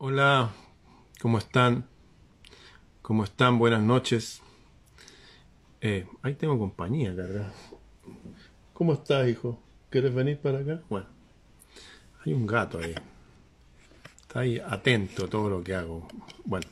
Hola, 0.00 0.52
¿cómo 1.20 1.38
están? 1.38 1.84
¿Cómo 3.02 3.24
están? 3.24 3.58
Buenas 3.58 3.82
noches. 3.82 4.40
Eh, 5.80 6.06
ahí 6.22 6.34
tengo 6.34 6.56
compañía, 6.56 7.16
carga. 7.16 7.52
¿Cómo 8.74 8.92
estás, 8.92 9.28
hijo? 9.28 9.60
¿Quieres 9.90 10.14
venir 10.14 10.38
para 10.38 10.60
acá? 10.60 10.80
Bueno, 10.88 11.08
hay 12.24 12.32
un 12.32 12.46
gato 12.46 12.78
ahí. 12.78 12.94
Está 14.20 14.38
ahí 14.38 14.62
atento 14.64 15.24
a 15.24 15.28
todo 15.28 15.50
lo 15.50 15.64
que 15.64 15.74
hago. 15.74 16.06
Bueno, 16.44 16.68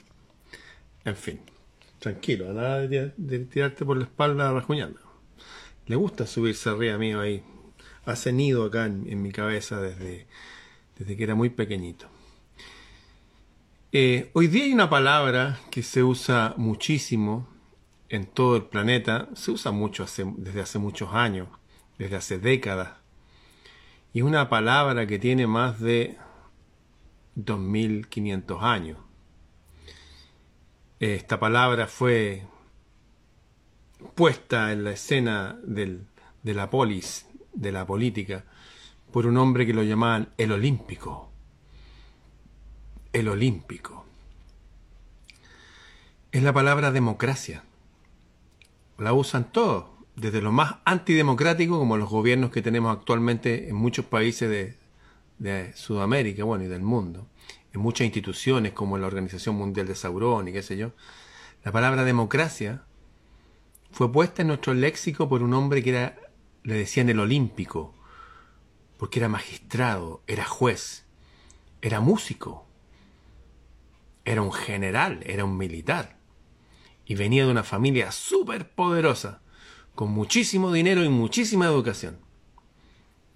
en 1.05 1.17
fin, 1.17 1.41
tranquilo, 1.99 2.53
nada 2.53 2.87
de, 2.87 3.11
tirarte 3.51 3.85
por 3.85 3.97
la 3.97 4.05
espalda 4.05 4.53
rajuñando. 4.53 5.01
Le 5.89 5.97
gusta 5.97 6.29
subirse 6.29 6.69
arriba 6.69 6.97
mío 6.97 7.19
ahí. 7.19 7.43
Hace 8.05 8.33
nido 8.33 8.67
acá 8.67 8.87
en, 8.87 9.05
en 9.11 9.21
mi 9.21 9.33
cabeza 9.33 9.81
desde, 9.81 10.29
desde 10.97 11.17
que 11.17 11.25
era 11.25 11.35
muy 11.35 11.51
pequeñito. 11.51 12.07
Eh, 13.99 14.29
hoy 14.35 14.49
día 14.49 14.65
hay 14.65 14.75
una 14.75 14.91
palabra 14.91 15.59
que 15.71 15.83
se 15.83 16.03
usa 16.03 16.53
muchísimo 16.59 17.49
en 18.11 18.27
todo 18.27 18.57
el 18.57 18.65
planeta, 18.65 19.31
se 19.33 19.53
usa 19.53 19.73
mucho 19.73 20.05
desde 20.37 20.61
hace 20.61 20.79
muchos 20.79 21.15
años, 21.15 21.49
desde 21.97 22.17
hace 22.17 22.39
décadas, 22.39 22.91
y 24.13 24.19
es 24.19 24.25
una 24.27 24.51
palabra 24.51 25.07
que 25.07 25.19
tiene 25.19 25.47
más 25.47 25.81
de 25.81 26.19
2500 27.37 28.63
años. 28.63 28.99
Esta 31.01 31.41
palabra 31.41 31.87
fue 31.87 32.43
puesta 34.15 34.73
en 34.73 34.85
la 34.85 34.91
escena 34.91 35.59
de 35.63 36.05
la 36.43 36.69
polis, 36.69 37.25
de 37.55 37.73
la 37.73 37.87
política, 37.87 38.45
por 39.11 39.27
un 39.27 39.39
hombre 39.39 39.65
que 39.65 39.73
lo 39.73 39.83
llamaban 39.83 40.29
el 40.37 40.53
olímpico 40.53 41.33
el 43.21 43.29
olímpico. 43.29 44.05
Es 46.33 46.43
la 46.43 46.53
palabra 46.53 46.93
democracia. 46.93 47.65
La 48.99 49.15
usan 49.15 49.51
todos, 49.51 49.87
desde 50.17 50.43
lo 50.43 50.53
más 50.53 50.77
antidemocrático 50.85 51.79
como 51.79 51.97
los 51.97 52.11
gobiernos 52.11 52.51
que 52.51 52.61
tenemos 52.61 52.95
actualmente 52.95 53.71
en 53.71 53.77
muchos 53.77 54.05
países 54.05 54.51
de, 54.51 54.77
de 55.39 55.73
Sudamérica, 55.75 56.45
bueno, 56.45 56.65
y 56.65 56.69
del 56.69 56.83
mundo, 56.83 57.27
en 57.73 57.81
muchas 57.81 58.05
instituciones 58.05 58.73
como 58.73 58.99
la 58.99 59.07
Organización 59.07 59.57
Mundial 59.57 59.87
de 59.87 59.95
Saurón 59.95 60.49
y 60.49 60.53
qué 60.53 60.63
sé 60.63 60.77
yo. 60.77 60.93
La 61.65 61.73
palabra 61.73 62.05
democracia 62.05 62.83
fue 63.93 64.13
puesta 64.13 64.43
en 64.43 64.49
nuestro 64.49 64.75
léxico 64.75 65.27
por 65.27 65.43
un 65.43 65.55
hombre 65.55 65.83
que 65.83 65.91
era, 65.91 66.19
le 66.65 66.75
decían 66.75 67.09
el 67.09 67.21
olímpico, 67.21 67.95
porque 68.99 69.21
era 69.21 69.31
magistrado, 69.31 70.23
era 70.27 70.45
juez, 70.45 71.07
era 71.81 72.01
músico, 72.01 72.66
era 74.27 74.43
un 74.43 74.53
general, 74.53 75.21
era 75.25 75.45
un 75.45 75.57
militar. 75.57 76.19
Y 77.07 77.15
venía 77.15 77.47
de 77.47 77.53
una 77.53 77.63
familia 77.63 78.11
súper 78.11 78.69
poderosa, 78.69 79.41
con 79.95 80.11
muchísimo 80.11 80.73
dinero 80.73 81.05
y 81.05 81.09
muchísima 81.09 81.67
educación. 81.67 82.19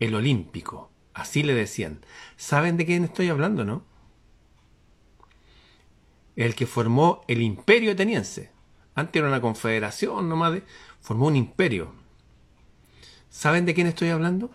El 0.01 0.17
olímpico, 0.17 0.91
así 1.15 1.45
le 1.45 1.55
decían. 1.55 2.05
¿Saben 2.37 2.77
de 2.77 2.85
quién 2.85 3.05
estoy 3.05 3.29
hablando, 3.29 3.65
no? 3.65 3.85
El 6.35 6.57
que 6.57 6.67
formó 6.67 7.23
el 7.29 7.41
imperio 7.41 7.93
ateniense. 7.93 8.51
Antes 8.97 9.21
era 9.21 9.29
una 9.29 9.41
confederación 9.41 10.29
nomás 10.29 10.55
de... 10.55 10.65
Formó 11.01 11.29
un 11.29 11.37
imperio. 11.37 11.95
¿Saben 13.29 13.65
de 13.65 13.75
quién 13.75 13.87
estoy 13.87 14.09
hablando? 14.09 14.51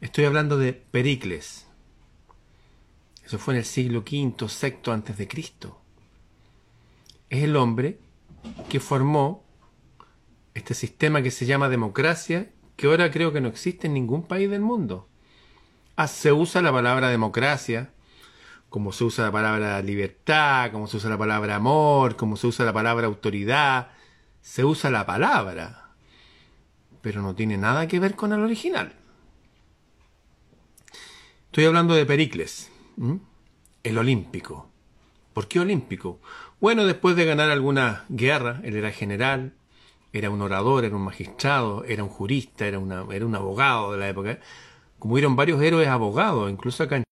Estoy 0.00 0.24
hablando 0.24 0.58
de 0.58 0.72
Pericles. 0.72 1.68
Eso 3.24 3.38
fue 3.38 3.54
en 3.54 3.58
el 3.58 3.64
siglo 3.64 4.00
V, 4.00 4.34
VI 4.38 4.90
antes 4.90 5.16
de 5.16 5.28
Cristo. 5.28 5.80
Es 7.30 7.42
el 7.42 7.56
hombre 7.56 7.98
que 8.68 8.80
formó 8.80 9.44
este 10.52 10.74
sistema 10.74 11.22
que 11.22 11.30
se 11.30 11.46
llama 11.46 11.68
democracia, 11.68 12.50
que 12.76 12.86
ahora 12.86 13.10
creo 13.10 13.32
que 13.32 13.40
no 13.40 13.48
existe 13.48 13.86
en 13.86 13.94
ningún 13.94 14.24
país 14.24 14.50
del 14.50 14.60
mundo. 14.60 15.08
Ah, 15.96 16.06
se 16.06 16.32
usa 16.32 16.60
la 16.60 16.72
palabra 16.72 17.08
democracia, 17.08 17.92
como 18.68 18.92
se 18.92 19.04
usa 19.04 19.26
la 19.26 19.32
palabra 19.32 19.80
libertad, 19.82 20.70
como 20.72 20.86
se 20.86 20.96
usa 20.96 21.10
la 21.10 21.18
palabra 21.18 21.56
amor, 21.56 22.16
como 22.16 22.36
se 22.36 22.46
usa 22.46 22.64
la 22.64 22.72
palabra 22.72 23.06
autoridad, 23.06 23.92
se 24.42 24.64
usa 24.64 24.90
la 24.90 25.06
palabra, 25.06 25.90
pero 27.00 27.22
no 27.22 27.34
tiene 27.34 27.56
nada 27.56 27.86
que 27.88 28.00
ver 28.00 28.16
con 28.16 28.32
el 28.32 28.40
original. 28.40 28.92
Estoy 31.46 31.64
hablando 31.66 31.94
de 31.94 32.04
Pericles. 32.04 32.70
¿Mm? 32.96 33.16
El 33.82 33.98
olímpico. 33.98 34.70
¿Por 35.32 35.48
qué 35.48 35.60
olímpico? 35.60 36.20
Bueno, 36.60 36.86
después 36.86 37.16
de 37.16 37.24
ganar 37.24 37.50
alguna 37.50 38.04
guerra, 38.08 38.60
él 38.62 38.76
era 38.76 38.92
general, 38.92 39.54
era 40.12 40.30
un 40.30 40.40
orador, 40.42 40.84
era 40.84 40.94
un 40.94 41.02
magistrado, 41.02 41.84
era 41.84 42.04
un 42.04 42.08
jurista, 42.08 42.66
era, 42.66 42.80
era 43.10 43.26
un 43.26 43.34
abogado 43.34 43.92
de 43.92 43.98
la 43.98 44.08
época. 44.08 44.38
Como 44.98 45.14
hubieron 45.14 45.34
varios 45.34 45.60
héroes 45.60 45.88
abogados, 45.88 46.50
incluso 46.50 46.84
acá 46.84 46.96
en 46.96 47.04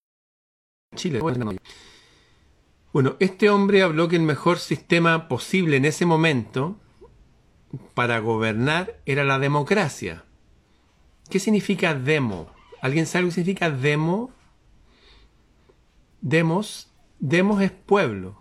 Chile. 0.95 1.21
Bueno, 2.93 3.17
este 3.21 3.51
hombre 3.51 3.83
habló 3.83 4.09
que 4.09 4.17
el 4.17 4.23
mejor 4.23 4.59
sistema 4.59 5.27
posible 5.27 5.79
en 5.79 5.87
ese 5.87 6.07
momento 6.07 6.77
para 7.95 8.19
gobernar 8.19 9.01
era 9.07 9.25
la 9.25 9.39
democracia. 9.39 10.25
¿Qué 11.31 11.41
significa 11.41 11.95
demo? 11.95 12.51
¿Alguien 12.83 13.07
sabe 13.07 13.23
lo 13.23 13.29
que 13.29 13.35
significa 13.37 13.71
demo? 13.71 14.31
Demos, 16.23 16.89
demos 17.19 17.61
es 17.61 17.73
pueblo. 17.73 18.41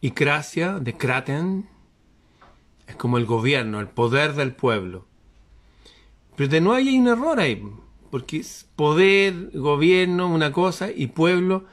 Y 0.00 0.12
Cracia, 0.12 0.78
de 0.78 0.96
Kraten, 0.96 1.68
es 2.86 2.96
como 2.96 3.18
el 3.18 3.26
gobierno, 3.26 3.78
el 3.78 3.88
poder 3.88 4.32
del 4.32 4.54
pueblo. 4.54 5.06
Pero 6.36 6.48
de 6.48 6.62
no 6.62 6.72
hay 6.72 6.98
un 6.98 7.06
error 7.08 7.38
ahí, 7.38 7.62
porque 8.10 8.38
es 8.38 8.66
poder, 8.76 9.50
gobierno, 9.52 10.32
una 10.32 10.52
cosa, 10.52 10.90
y 10.90 11.08
pueblo 11.08 11.66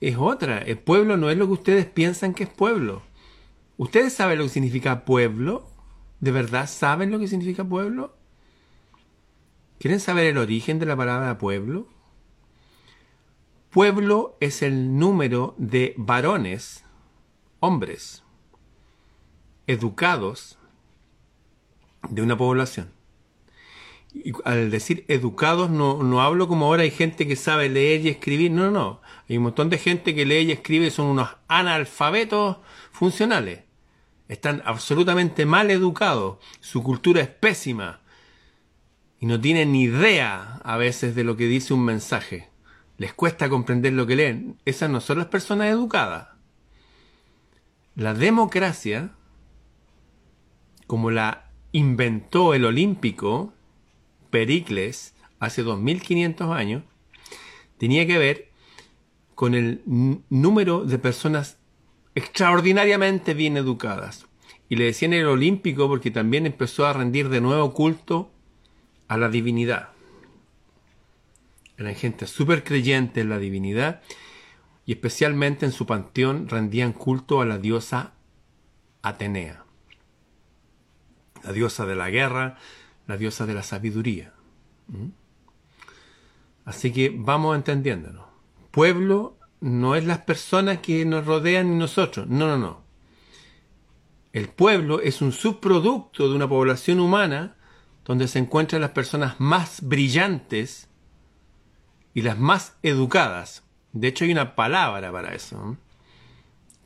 es 0.00 0.16
otra. 0.18 0.58
El 0.58 0.78
pueblo 0.78 1.16
no 1.16 1.30
es 1.30 1.38
lo 1.38 1.46
que 1.46 1.52
ustedes 1.52 1.86
piensan 1.86 2.34
que 2.34 2.42
es 2.44 2.50
pueblo. 2.50 3.02
¿Ustedes 3.76 4.12
saben 4.14 4.38
lo 4.38 4.44
que 4.44 4.50
significa 4.50 5.04
pueblo? 5.04 5.68
¿De 6.18 6.32
verdad 6.32 6.68
saben 6.68 7.12
lo 7.12 7.20
que 7.20 7.28
significa 7.28 7.62
pueblo? 7.62 8.16
¿Quieren 9.78 10.00
saber 10.00 10.26
el 10.26 10.38
origen 10.38 10.80
de 10.80 10.86
la 10.86 10.96
palabra 10.96 11.38
pueblo? 11.38 11.86
Pueblo 13.72 14.36
es 14.38 14.60
el 14.60 14.98
número 14.98 15.54
de 15.56 15.94
varones, 15.96 16.84
hombres, 17.58 18.22
educados 19.66 20.58
de 22.10 22.20
una 22.20 22.36
población. 22.36 22.92
Y 24.12 24.32
al 24.44 24.70
decir 24.70 25.06
educados 25.08 25.70
no, 25.70 26.02
no 26.02 26.20
hablo 26.20 26.48
como 26.48 26.66
ahora 26.66 26.82
hay 26.82 26.90
gente 26.90 27.26
que 27.26 27.34
sabe 27.34 27.70
leer 27.70 28.02
y 28.02 28.10
escribir, 28.10 28.50
no, 28.50 28.64
no, 28.64 28.70
no. 28.72 29.00
Hay 29.26 29.38
un 29.38 29.44
montón 29.44 29.70
de 29.70 29.78
gente 29.78 30.14
que 30.14 30.26
lee 30.26 30.40
y 30.40 30.52
escribe 30.52 30.90
son 30.90 31.06
unos 31.06 31.30
analfabetos 31.48 32.58
funcionales. 32.90 33.60
Están 34.28 34.62
absolutamente 34.66 35.46
mal 35.46 35.70
educados, 35.70 36.36
su 36.60 36.82
cultura 36.82 37.22
es 37.22 37.28
pésima 37.28 38.02
y 39.18 39.24
no 39.24 39.40
tienen 39.40 39.72
ni 39.72 39.84
idea 39.84 40.60
a 40.62 40.76
veces 40.76 41.14
de 41.14 41.24
lo 41.24 41.38
que 41.38 41.46
dice 41.46 41.72
un 41.72 41.86
mensaje 41.86 42.51
les 42.98 43.12
cuesta 43.12 43.48
comprender 43.48 43.92
lo 43.92 44.06
que 44.06 44.16
leen, 44.16 44.58
esas 44.64 44.90
no 44.90 45.00
son 45.00 45.18
las 45.18 45.26
personas 45.26 45.68
educadas. 45.68 46.28
La 47.94 48.14
democracia, 48.14 49.12
como 50.86 51.10
la 51.10 51.50
inventó 51.72 52.54
el 52.54 52.64
olímpico 52.64 53.52
Pericles 54.30 55.14
hace 55.40 55.62
2500 55.62 56.50
años, 56.50 56.84
tenía 57.78 58.06
que 58.06 58.18
ver 58.18 58.50
con 59.34 59.54
el 59.54 59.82
número 60.30 60.84
de 60.84 60.98
personas 60.98 61.58
extraordinariamente 62.14 63.34
bien 63.34 63.56
educadas. 63.56 64.26
Y 64.68 64.76
le 64.76 64.84
decían 64.84 65.12
el 65.12 65.26
olímpico 65.26 65.88
porque 65.88 66.10
también 66.10 66.46
empezó 66.46 66.86
a 66.86 66.92
rendir 66.92 67.28
de 67.28 67.40
nuevo 67.40 67.74
culto 67.74 68.30
a 69.08 69.18
la 69.18 69.28
divinidad. 69.28 69.90
Eran 71.82 71.96
gente 71.96 72.28
súper 72.28 72.62
creyente 72.62 73.22
en 73.22 73.28
la 73.28 73.40
divinidad 73.40 74.02
y 74.86 74.92
especialmente 74.92 75.66
en 75.66 75.72
su 75.72 75.84
panteón 75.84 76.48
rendían 76.48 76.92
culto 76.92 77.40
a 77.40 77.44
la 77.44 77.58
diosa 77.58 78.12
Atenea, 79.02 79.64
la 81.42 81.52
diosa 81.52 81.84
de 81.84 81.96
la 81.96 82.08
guerra, 82.08 82.56
la 83.08 83.16
diosa 83.16 83.46
de 83.46 83.54
la 83.54 83.64
sabiduría. 83.64 84.32
¿Mm? 84.86 85.08
Así 86.66 86.92
que 86.92 87.12
vamos 87.12 87.56
entendiéndonos. 87.56 88.26
Pueblo 88.70 89.36
no 89.60 89.96
es 89.96 90.04
las 90.04 90.18
personas 90.18 90.78
que 90.78 91.04
nos 91.04 91.26
rodean 91.26 91.72
y 91.72 91.76
nosotros. 91.76 92.28
No, 92.28 92.46
no, 92.46 92.58
no. 92.58 92.84
El 94.32 94.48
pueblo 94.48 95.00
es 95.00 95.20
un 95.20 95.32
subproducto 95.32 96.28
de 96.28 96.36
una 96.36 96.48
población 96.48 97.00
humana 97.00 97.56
donde 98.04 98.28
se 98.28 98.38
encuentran 98.38 98.82
las 98.82 98.92
personas 98.92 99.40
más 99.40 99.80
brillantes 99.82 100.88
y 102.14 102.22
las 102.22 102.38
más 102.38 102.76
educadas. 102.82 103.62
De 103.92 104.08
hecho, 104.08 104.24
hay 104.24 104.32
una 104.32 104.54
palabra 104.54 105.12
para 105.12 105.34
eso, 105.34 105.76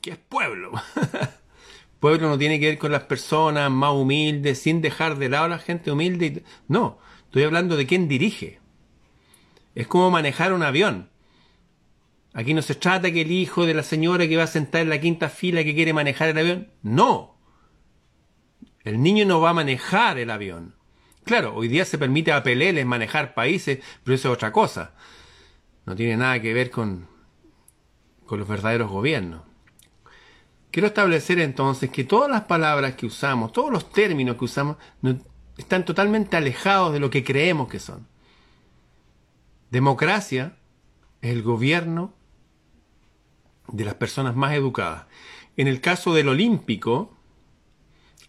que 0.00 0.10
es 0.10 0.18
pueblo. 0.18 0.72
pueblo 2.00 2.28
no 2.28 2.38
tiene 2.38 2.60
que 2.60 2.66
ver 2.66 2.78
con 2.78 2.92
las 2.92 3.04
personas 3.04 3.70
más 3.70 3.92
humildes, 3.92 4.60
sin 4.60 4.80
dejar 4.80 5.16
de 5.16 5.28
lado 5.28 5.44
a 5.44 5.48
la 5.48 5.58
gente 5.58 5.90
humilde. 5.90 6.44
No, 6.68 6.98
estoy 7.24 7.44
hablando 7.44 7.76
de 7.76 7.86
quién 7.86 8.08
dirige. 8.08 8.60
Es 9.74 9.86
como 9.86 10.10
manejar 10.10 10.52
un 10.52 10.62
avión. 10.62 11.10
Aquí 12.32 12.52
no 12.52 12.62
se 12.62 12.74
trata 12.74 13.10
que 13.10 13.22
el 13.22 13.32
hijo 13.32 13.64
de 13.66 13.74
la 13.74 13.82
señora 13.82 14.28
que 14.28 14.36
va 14.36 14.42
a 14.42 14.48
sentar 14.48 14.82
en 14.82 14.90
la 14.90 15.00
quinta 15.00 15.30
fila 15.30 15.64
que 15.64 15.74
quiere 15.74 15.92
manejar 15.92 16.28
el 16.28 16.38
avión. 16.38 16.68
No. 16.82 17.38
El 18.84 19.02
niño 19.02 19.24
no 19.24 19.40
va 19.40 19.50
a 19.50 19.54
manejar 19.54 20.18
el 20.18 20.30
avión. 20.30 20.74
Claro, 21.24 21.54
hoy 21.54 21.68
día 21.68 21.84
se 21.84 21.98
permite 21.98 22.32
a 22.32 22.42
peleles 22.42 22.86
manejar 22.86 23.34
países, 23.34 23.80
pero 24.04 24.14
eso 24.14 24.28
es 24.28 24.34
otra 24.34 24.52
cosa. 24.52 24.94
No 25.86 25.94
tiene 25.94 26.16
nada 26.16 26.42
que 26.42 26.52
ver 26.52 26.70
con, 26.70 27.08
con 28.26 28.38
los 28.38 28.48
verdaderos 28.48 28.90
gobiernos. 28.90 29.42
Quiero 30.70 30.88
establecer 30.88 31.38
entonces 31.38 31.90
que 31.90 32.04
todas 32.04 32.30
las 32.30 32.42
palabras 32.42 32.96
que 32.96 33.06
usamos, 33.06 33.52
todos 33.52 33.72
los 33.72 33.90
términos 33.90 34.36
que 34.36 34.44
usamos, 34.44 34.76
están 35.56 35.84
totalmente 35.84 36.36
alejados 36.36 36.92
de 36.92 37.00
lo 37.00 37.08
que 37.08 37.24
creemos 37.24 37.68
que 37.68 37.78
son. 37.78 38.06
Democracia 39.70 40.56
es 41.22 41.30
el 41.30 41.42
gobierno 41.42 42.12
de 43.68 43.84
las 43.84 43.94
personas 43.94 44.36
más 44.36 44.52
educadas. 44.52 45.06
En 45.56 45.68
el 45.68 45.80
caso 45.80 46.12
del 46.12 46.28
olímpico, 46.28 47.16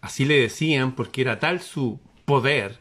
así 0.00 0.24
le 0.24 0.40
decían 0.40 0.92
porque 0.92 1.20
era 1.20 1.38
tal 1.38 1.60
su 1.60 2.00
poder, 2.24 2.78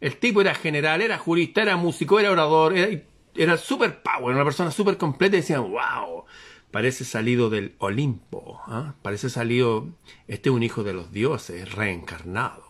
el 0.00 0.16
tipo 0.16 0.40
era 0.40 0.54
general, 0.54 1.02
era 1.02 1.18
jurista, 1.18 1.60
era 1.60 1.76
músico, 1.76 2.18
era 2.18 2.30
orador, 2.30 2.76
era, 2.76 3.02
era 3.34 3.56
super 3.56 4.02
power, 4.02 4.34
una 4.34 4.44
persona 4.44 4.70
super 4.70 4.96
completa 4.96 5.36
y 5.36 5.40
decían, 5.40 5.70
wow, 5.70 6.24
parece 6.70 7.04
salido 7.04 7.50
del 7.50 7.74
Olimpo, 7.78 8.60
¿ah? 8.66 8.94
parece 9.02 9.30
salido, 9.30 9.88
este 10.28 10.48
es 10.48 10.54
un 10.54 10.62
hijo 10.62 10.82
de 10.82 10.92
los 10.92 11.12
dioses, 11.12 11.72
reencarnado. 11.72 12.64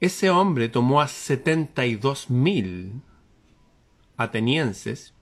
Ese 0.00 0.30
hombre 0.30 0.68
tomó 0.68 1.00
a 1.00 1.08
72 1.08 2.30
mil 2.30 3.02
atenienses 4.16 5.14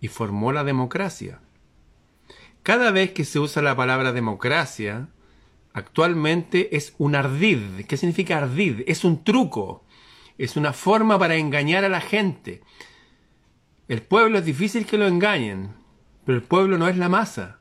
y 0.00 0.08
formó 0.08 0.52
la 0.52 0.64
democracia. 0.64 1.40
Cada 2.62 2.90
vez 2.90 3.12
que 3.12 3.24
se 3.24 3.38
usa 3.38 3.62
la 3.62 3.76
palabra 3.76 4.12
democracia, 4.12 5.08
actualmente 5.72 6.76
es 6.76 6.94
un 6.98 7.14
ardid. 7.14 7.86
¿Qué 7.86 7.96
significa 7.96 8.38
ardid? 8.38 8.82
Es 8.86 9.04
un 9.04 9.24
truco, 9.24 9.84
es 10.38 10.56
una 10.56 10.72
forma 10.72 11.18
para 11.18 11.36
engañar 11.36 11.84
a 11.84 11.88
la 11.88 12.00
gente. 12.00 12.62
El 13.88 14.02
pueblo 14.02 14.38
es 14.38 14.44
difícil 14.44 14.86
que 14.86 14.96
lo 14.96 15.06
engañen, 15.06 15.74
pero 16.24 16.38
el 16.38 16.44
pueblo 16.44 16.78
no 16.78 16.88
es 16.88 16.96
la 16.96 17.08
masa. 17.08 17.58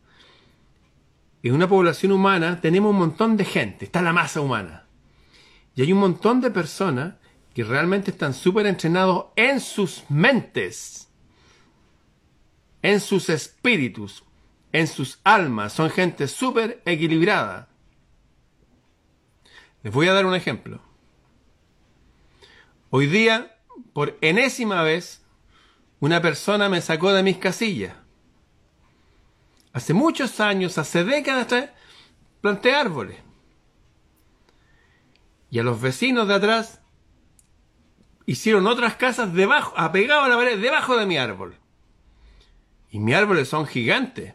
En 1.44 1.54
una 1.54 1.68
población 1.68 2.12
humana 2.12 2.62
tenemos 2.62 2.92
un 2.92 3.00
montón 3.00 3.36
de 3.36 3.46
gente, 3.46 3.86
está 3.86 4.02
la 4.02 4.14
masa 4.14 4.42
humana. 4.42 4.86
Y 5.76 5.82
hay 5.82 5.94
un 5.94 6.00
montón 6.00 6.42
de 6.42 6.52
personas 6.52 7.16
que 7.54 7.64
realmente 7.64 8.12
están 8.12 8.34
súper 8.34 8.66
entrenados 8.68 9.28
en 9.36 9.60
sus 9.60 10.04
mentes 10.10 11.08
en 12.82 13.02
sus 13.02 13.30
espíritus, 13.30 14.24
en 14.72 14.88
sus 14.88 15.20
almas. 15.24 15.74
Son 15.74 15.90
gente 15.90 16.28
súper 16.28 16.82
equilibrada. 16.86 17.68
Les 19.84 19.94
voy 19.94 20.08
a 20.08 20.14
dar 20.14 20.26
un 20.26 20.36
ejemplo. 20.36 20.82
Hoy 22.90 23.08
día, 23.08 23.54
por 23.92 24.18
enésima 24.22 24.82
vez, 24.82 25.22
una 26.00 26.22
persona 26.22 26.70
me 26.70 26.80
sacó 26.80 27.12
de 27.12 27.22
mis 27.22 27.38
casillas. 27.38 27.94
Hace 29.74 29.94
muchos 29.94 30.40
años, 30.40 30.78
hace 30.78 31.04
décadas, 31.04 31.70
planté 32.40 32.74
árboles. 32.74 33.18
Y 35.50 35.60
a 35.60 35.64
los 35.64 35.82
vecinos 35.82 36.30
de 36.30 36.36
atrás 36.36 36.82
hicieron 38.26 38.68
otras 38.68 38.96
casas 38.96 39.34
debajo, 39.34 39.74
apegados 39.76 40.26
a 40.26 40.30
la 40.30 40.38
pared, 40.38 40.60
debajo 40.60 40.96
de 40.98 41.06
mi 41.06 41.18
árbol. 41.18 41.56
Y 42.90 43.00
mis 43.00 43.16
árboles 43.16 43.50
son 43.50 43.66
gigantes. 43.66 44.34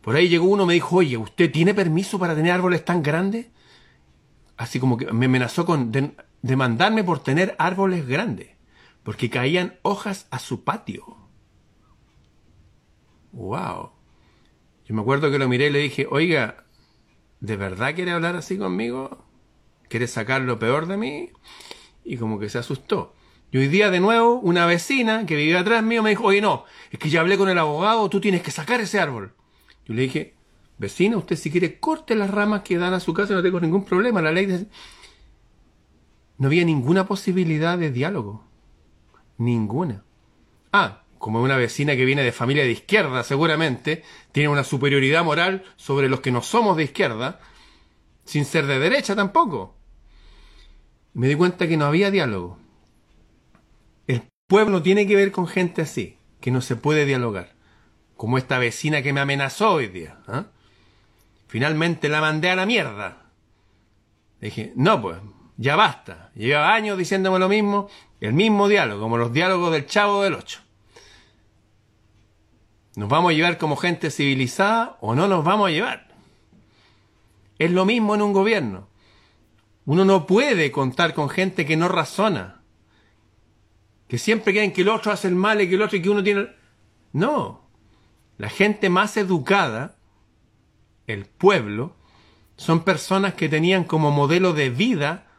Por 0.00 0.16
ahí 0.16 0.28
llegó 0.28 0.46
uno 0.46 0.64
y 0.64 0.66
me 0.66 0.74
dijo, 0.74 0.96
oye, 0.96 1.18
¿usted 1.18 1.52
tiene 1.52 1.74
permiso 1.74 2.18
para 2.18 2.34
tener 2.34 2.52
árboles 2.52 2.84
tan 2.86 3.02
grandes? 3.02 3.48
Así 4.56 4.80
como 4.80 4.96
que 4.96 5.12
me 5.12 5.26
amenazó 5.26 5.66
con 5.66 5.92
demandarme 6.42 7.04
por 7.04 7.22
tener 7.22 7.54
árboles 7.58 8.06
grandes, 8.06 8.50
porque 9.02 9.30
caían 9.30 9.78
hojas 9.82 10.26
a 10.30 10.38
su 10.38 10.64
patio. 10.64 11.16
¡Wow! 13.32 13.92
Yo 14.84 14.94
me 14.94 15.00
acuerdo 15.00 15.30
que 15.30 15.38
lo 15.38 15.48
miré 15.48 15.68
y 15.68 15.70
le 15.70 15.78
dije, 15.78 16.06
oiga, 16.10 16.64
¿de 17.40 17.56
verdad 17.56 17.94
quiere 17.94 18.10
hablar 18.10 18.36
así 18.36 18.58
conmigo? 18.58 19.24
¿Quiere 19.88 20.06
sacar 20.06 20.42
lo 20.42 20.58
peor 20.58 20.86
de 20.86 20.96
mí? 20.96 21.30
Y 22.04 22.16
como 22.16 22.38
que 22.38 22.48
se 22.48 22.58
asustó. 22.58 23.14
Y 23.50 23.58
hoy 23.58 23.68
día 23.68 23.90
de 23.90 24.00
nuevo 24.00 24.40
una 24.40 24.66
vecina 24.66 25.26
que 25.26 25.36
vivía 25.36 25.60
atrás 25.60 25.82
mío 25.82 26.02
me 26.02 26.10
dijo, 26.10 26.24
oye 26.24 26.40
no, 26.40 26.64
es 26.90 26.98
que 26.98 27.10
ya 27.10 27.20
hablé 27.20 27.36
con 27.36 27.48
el 27.48 27.58
abogado, 27.58 28.08
tú 28.08 28.20
tienes 28.20 28.42
que 28.42 28.50
sacar 28.50 28.80
ese 28.80 28.98
árbol. 28.98 29.34
Yo 29.84 29.94
le 29.94 30.02
dije, 30.02 30.34
vecina, 30.78 31.16
usted 31.16 31.36
si 31.36 31.50
quiere 31.50 31.78
corte 31.78 32.14
las 32.14 32.30
ramas 32.30 32.62
que 32.62 32.78
dan 32.78 32.94
a 32.94 33.00
su 33.00 33.12
casa, 33.12 33.34
no 33.34 33.42
tengo 33.42 33.60
ningún 33.60 33.84
problema. 33.84 34.22
La 34.22 34.32
ley 34.32 34.46
de... 34.46 34.66
No 36.42 36.48
había 36.48 36.64
ninguna 36.64 37.06
posibilidad 37.06 37.78
de 37.78 37.92
diálogo. 37.92 38.44
Ninguna. 39.38 40.02
Ah, 40.72 41.04
como 41.18 41.40
una 41.40 41.56
vecina 41.56 41.96
que 41.96 42.04
viene 42.04 42.22
de 42.22 42.32
familia 42.32 42.64
de 42.64 42.72
izquierda, 42.72 43.22
seguramente, 43.22 44.02
tiene 44.32 44.48
una 44.48 44.64
superioridad 44.64 45.24
moral 45.24 45.62
sobre 45.76 46.08
los 46.08 46.20
que 46.20 46.32
no 46.32 46.42
somos 46.42 46.76
de 46.76 46.82
izquierda, 46.82 47.40
sin 48.24 48.44
ser 48.44 48.66
de 48.66 48.78
derecha 48.78 49.14
tampoco. 49.14 49.76
Me 51.14 51.28
di 51.28 51.36
cuenta 51.36 51.66
que 51.66 51.76
no 51.76 51.86
había 51.86 52.10
diálogo 52.10 52.58
pueblo 54.52 54.82
tiene 54.82 55.06
que 55.06 55.16
ver 55.16 55.32
con 55.32 55.46
gente 55.46 55.80
así, 55.80 56.18
que 56.38 56.50
no 56.50 56.60
se 56.60 56.76
puede 56.76 57.06
dialogar. 57.06 57.54
Como 58.18 58.36
esta 58.36 58.58
vecina 58.58 59.00
que 59.00 59.14
me 59.14 59.20
amenazó 59.20 59.70
hoy 59.70 59.86
día. 59.86 60.18
¿ah? 60.26 60.44
Finalmente 61.46 62.10
la 62.10 62.20
mandé 62.20 62.50
a 62.50 62.56
la 62.56 62.66
mierda. 62.66 63.30
Le 64.40 64.48
dije, 64.48 64.74
no, 64.76 65.00
pues, 65.00 65.16
ya 65.62 65.76
basta. 65.76 66.30
Lleva 66.34 66.74
años 66.74 66.98
diciéndome 66.98 67.38
lo 67.38 67.48
mismo, 67.48 67.88
el 68.20 68.32
mismo 68.32 68.66
diálogo, 68.68 69.00
como 69.00 69.16
los 69.16 69.32
diálogos 69.32 69.72
del 69.72 69.86
chavo 69.86 70.22
del 70.22 70.34
ocho. 70.34 70.60
¿Nos 72.96 73.08
vamos 73.08 73.30
a 73.30 73.34
llevar 73.34 73.58
como 73.58 73.76
gente 73.76 74.10
civilizada 74.10 74.98
o 75.00 75.14
no 75.14 75.28
nos 75.28 75.44
vamos 75.44 75.68
a 75.68 75.70
llevar? 75.70 76.08
Es 77.60 77.70
lo 77.70 77.84
mismo 77.84 78.16
en 78.16 78.22
un 78.22 78.32
gobierno. 78.32 78.88
Uno 79.86 80.04
no 80.04 80.26
puede 80.26 80.72
contar 80.72 81.14
con 81.14 81.30
gente 81.30 81.64
que 81.64 81.76
no 81.76 81.88
razona 81.88 82.60
que 84.08 84.18
siempre 84.18 84.52
creen 84.52 84.72
que 84.72 84.82
el 84.82 84.88
otro 84.88 85.10
hace 85.10 85.28
el 85.28 85.36
mal 85.36 85.60
y 85.60 85.68
que 85.68 85.76
el 85.76 85.82
otro 85.82 85.96
y 85.96 86.02
que 86.02 86.10
uno 86.10 86.22
tiene... 86.22 86.48
No, 87.12 87.66
la 88.36 88.50
gente 88.50 88.90
más 88.90 89.16
educada, 89.16 89.96
el 91.06 91.24
pueblo, 91.24 91.94
son 92.56 92.84
personas 92.84 93.34
que 93.34 93.48
tenían 93.48 93.84
como 93.84 94.10
modelo 94.10 94.52
de 94.52 94.68
vida 94.68 95.31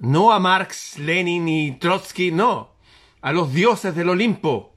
no 0.00 0.32
a 0.32 0.40
Marx, 0.40 0.98
Lenin 0.98 1.48
y 1.48 1.72
Trotsky, 1.72 2.32
no, 2.32 2.72
a 3.20 3.32
los 3.32 3.52
dioses 3.52 3.94
del 3.94 4.08
Olimpo. 4.08 4.74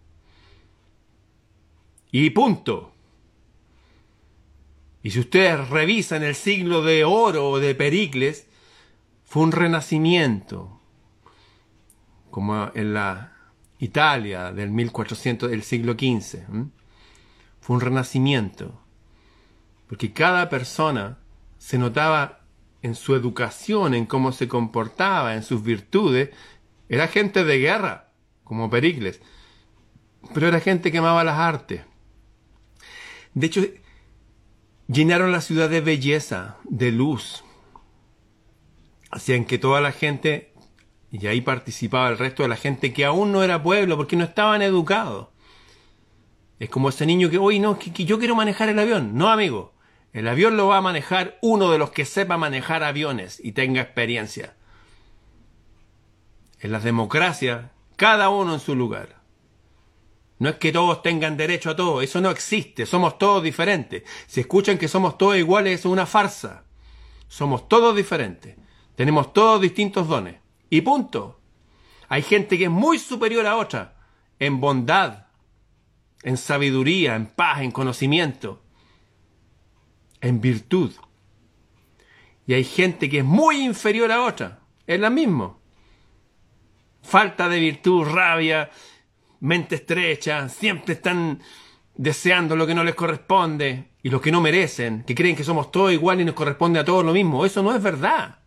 Y 2.12 2.30
punto. 2.30 2.92
Y 5.02 5.12
si 5.12 5.20
ustedes 5.20 5.70
revisan 5.70 6.24
el 6.24 6.36
siglo 6.36 6.84
de 6.84 7.04
oro 7.04 7.60
de 7.60 7.74
Pericles, 7.74 8.48
fue 9.24 9.44
un 9.44 9.52
renacimiento, 9.52 10.80
como 12.30 12.72
en 12.76 12.94
la 12.94 13.34
Italia 13.80 14.52
del 14.52 14.72
1400 14.72 15.50
del 15.50 15.64
siglo 15.64 15.94
XV. 15.94 16.40
Fue 17.60 17.76
un 17.76 17.82
renacimiento, 17.82 18.80
porque 19.88 20.14
cada 20.14 20.50
persona 20.50 21.18
se 21.58 21.78
notaba 21.78 22.43
en 22.84 22.94
su 22.94 23.16
educación, 23.16 23.96
en 23.96 24.06
cómo 24.06 24.32
se 24.32 24.48
comportaba, 24.48 25.34
en 25.34 25.42
sus 25.42 25.64
virtudes, 25.64 26.30
era 26.90 27.08
gente 27.08 27.44
de 27.44 27.58
guerra, 27.58 28.12
como 28.44 28.70
Pericles, 28.70 29.22
pero 30.34 30.48
era 30.48 30.60
gente 30.60 30.92
que 30.92 31.00
amaba 31.00 31.24
las 31.24 31.40
artes. 31.40 31.82
De 33.34 33.48
hecho, 33.48 33.62
llenaron 34.88 35.32
la 35.32 35.42
ciudad 35.42 35.70
de 35.70 35.82
belleza, 35.82 36.58
de 36.66 36.92
luz, 36.92 37.44
hacían 39.10 39.46
que 39.46 39.58
toda 39.58 39.82
la 39.82 39.92
gente 39.92 40.54
y 41.12 41.28
ahí 41.28 41.42
participaba 41.42 42.10
el 42.10 42.18
resto 42.18 42.42
de 42.42 42.50
la 42.50 42.56
gente 42.56 42.92
que 42.92 43.06
aún 43.06 43.32
no 43.32 43.44
era 43.44 43.62
pueblo 43.62 43.98
porque 43.98 44.16
no 44.16 44.24
estaban 44.24 44.62
educados. 44.62 45.28
Es 46.60 46.70
como 46.70 46.90
ese 46.90 47.06
niño 47.06 47.30
que, 47.30 47.38
hoy 47.38 47.60
no, 47.60 47.78
que, 47.78 47.92
yo 48.04 48.18
quiero 48.18 48.36
manejar 48.36 48.70
el 48.70 48.80
avión. 48.80 49.16
No, 49.16 49.30
amigo. 49.30 49.74
El 50.14 50.28
avión 50.28 50.56
lo 50.56 50.68
va 50.68 50.78
a 50.78 50.82
manejar 50.82 51.40
uno 51.42 51.72
de 51.72 51.80
los 51.80 51.90
que 51.90 52.06
sepa 52.06 52.38
manejar 52.38 52.84
aviones 52.84 53.42
y 53.44 53.54
tenga 53.54 53.82
experiencia. 53.82 54.56
En 56.60 56.72
las 56.72 56.84
democracias, 56.84 57.72
cada 57.96 58.30
uno 58.30 58.54
en 58.54 58.60
su 58.60 58.76
lugar. 58.76 59.24
No 60.38 60.50
es 60.50 60.56
que 60.58 60.72
todos 60.72 61.02
tengan 61.02 61.36
derecho 61.36 61.72
a 61.72 61.76
todo, 61.76 62.02
eso 62.02 62.22
no 62.22 62.30
existe, 62.30 62.86
somos 62.86 63.18
todos 63.18 63.42
diferentes. 63.42 64.04
Si 64.28 64.42
escuchan 64.42 64.78
que 64.78 64.88
somos 64.88 65.18
todos 65.18 65.38
iguales, 65.38 65.80
es 65.80 65.86
una 65.86 66.06
farsa. 66.06 66.64
Somos 67.28 67.68
todos 67.68 67.96
diferentes, 67.96 68.56
tenemos 68.96 69.34
todos 69.34 69.60
distintos 69.62 70.08
dones. 70.08 70.36
Y 70.70 70.82
punto. 70.82 71.40
Hay 72.08 72.22
gente 72.22 72.58
que 72.58 72.66
es 72.66 72.70
muy 72.70 73.00
superior 73.00 73.48
a 73.48 73.58
otra, 73.58 73.96
en 74.38 74.60
bondad, 74.60 75.28
en 76.22 76.38
sabiduría, 76.38 77.16
en 77.16 77.26
paz, 77.28 77.62
en 77.62 77.72
conocimiento, 77.72 78.63
en 80.24 80.40
virtud. 80.40 80.92
Y 82.48 82.54
hay 82.54 82.64
gente 82.64 83.10
que 83.10 83.20
es 83.20 83.26
muy 83.26 83.62
inferior 83.62 84.12
a 84.12 84.24
otra, 84.24 84.62
es 84.88 85.00
la 85.00 85.10
misma. 85.10 85.58
Falta 87.02 87.50
de 87.50 87.60
virtud, 87.60 88.06
rabia, 88.06 88.70
mente 89.42 89.76
estrecha, 89.76 90.48
siempre 90.48 90.94
están 90.96 91.42
deseando 91.96 92.56
lo 92.56 92.66
que 92.66 92.74
no 92.74 92.84
les 92.84 92.96
corresponde 92.96 93.92
y 94.02 94.10
lo 94.10 94.22
que 94.22 94.32
no 94.32 94.42
merecen, 94.42 95.04
que 95.04 95.14
creen 95.14 95.36
que 95.36 95.44
somos 95.44 95.72
todos 95.72 95.92
iguales 95.92 96.24
y 96.24 96.26
nos 96.26 96.36
corresponde 96.36 96.80
a 96.80 96.86
todos 96.86 97.04
lo 97.04 97.14
mismo. 97.14 97.46
Eso 97.46 97.62
no 97.62 97.76
es 97.76 97.84
verdad. 97.84 98.40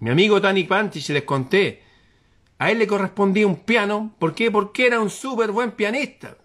Mi 0.00 0.10
amigo 0.10 0.40
Tani 0.40 0.64
Pantich 0.64 1.08
les 1.10 1.22
conté, 1.22 1.82
a 2.58 2.70
él 2.70 2.78
le 2.78 2.86
correspondía 2.86 3.46
un 3.46 3.56
piano. 3.56 4.14
¿Por 4.18 4.34
qué? 4.34 4.50
Porque 4.50 4.86
era 4.86 5.00
un 5.00 5.08
súper 5.08 5.50
buen 5.50 5.72
pianista. 5.72 6.36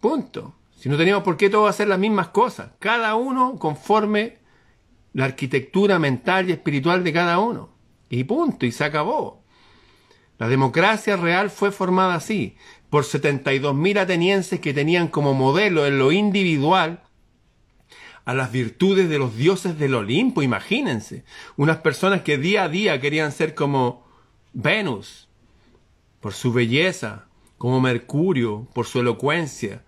Punto. 0.00 0.56
Si 0.82 0.88
no 0.88 0.96
teníamos 0.96 1.22
por 1.22 1.36
qué 1.36 1.48
todos 1.48 1.70
hacer 1.70 1.86
las 1.86 2.00
mismas 2.00 2.30
cosas. 2.30 2.72
Cada 2.80 3.14
uno 3.14 3.54
conforme 3.56 4.38
la 5.12 5.26
arquitectura 5.26 6.00
mental 6.00 6.48
y 6.48 6.52
espiritual 6.52 7.04
de 7.04 7.12
cada 7.12 7.38
uno. 7.38 7.68
Y 8.10 8.24
punto. 8.24 8.66
Y 8.66 8.72
se 8.72 8.82
acabó. 8.82 9.44
La 10.38 10.48
democracia 10.48 11.16
real 11.16 11.50
fue 11.50 11.70
formada 11.70 12.16
así, 12.16 12.56
por 12.90 13.04
72.000 13.04 14.00
atenienses 14.00 14.58
que 14.58 14.74
tenían 14.74 15.06
como 15.06 15.34
modelo 15.34 15.86
en 15.86 16.00
lo 16.00 16.10
individual 16.10 17.04
a 18.24 18.34
las 18.34 18.50
virtudes 18.50 19.08
de 19.08 19.20
los 19.20 19.36
dioses 19.36 19.78
del 19.78 19.94
Olimpo, 19.94 20.42
imagínense. 20.42 21.24
Unas 21.56 21.76
personas 21.76 22.22
que 22.22 22.38
día 22.38 22.64
a 22.64 22.68
día 22.68 23.00
querían 23.00 23.30
ser 23.30 23.54
como 23.54 24.04
Venus, 24.52 25.28
por 26.18 26.32
su 26.32 26.52
belleza, 26.52 27.26
como 27.56 27.80
Mercurio, 27.80 28.66
por 28.74 28.86
su 28.86 28.98
elocuencia, 28.98 29.84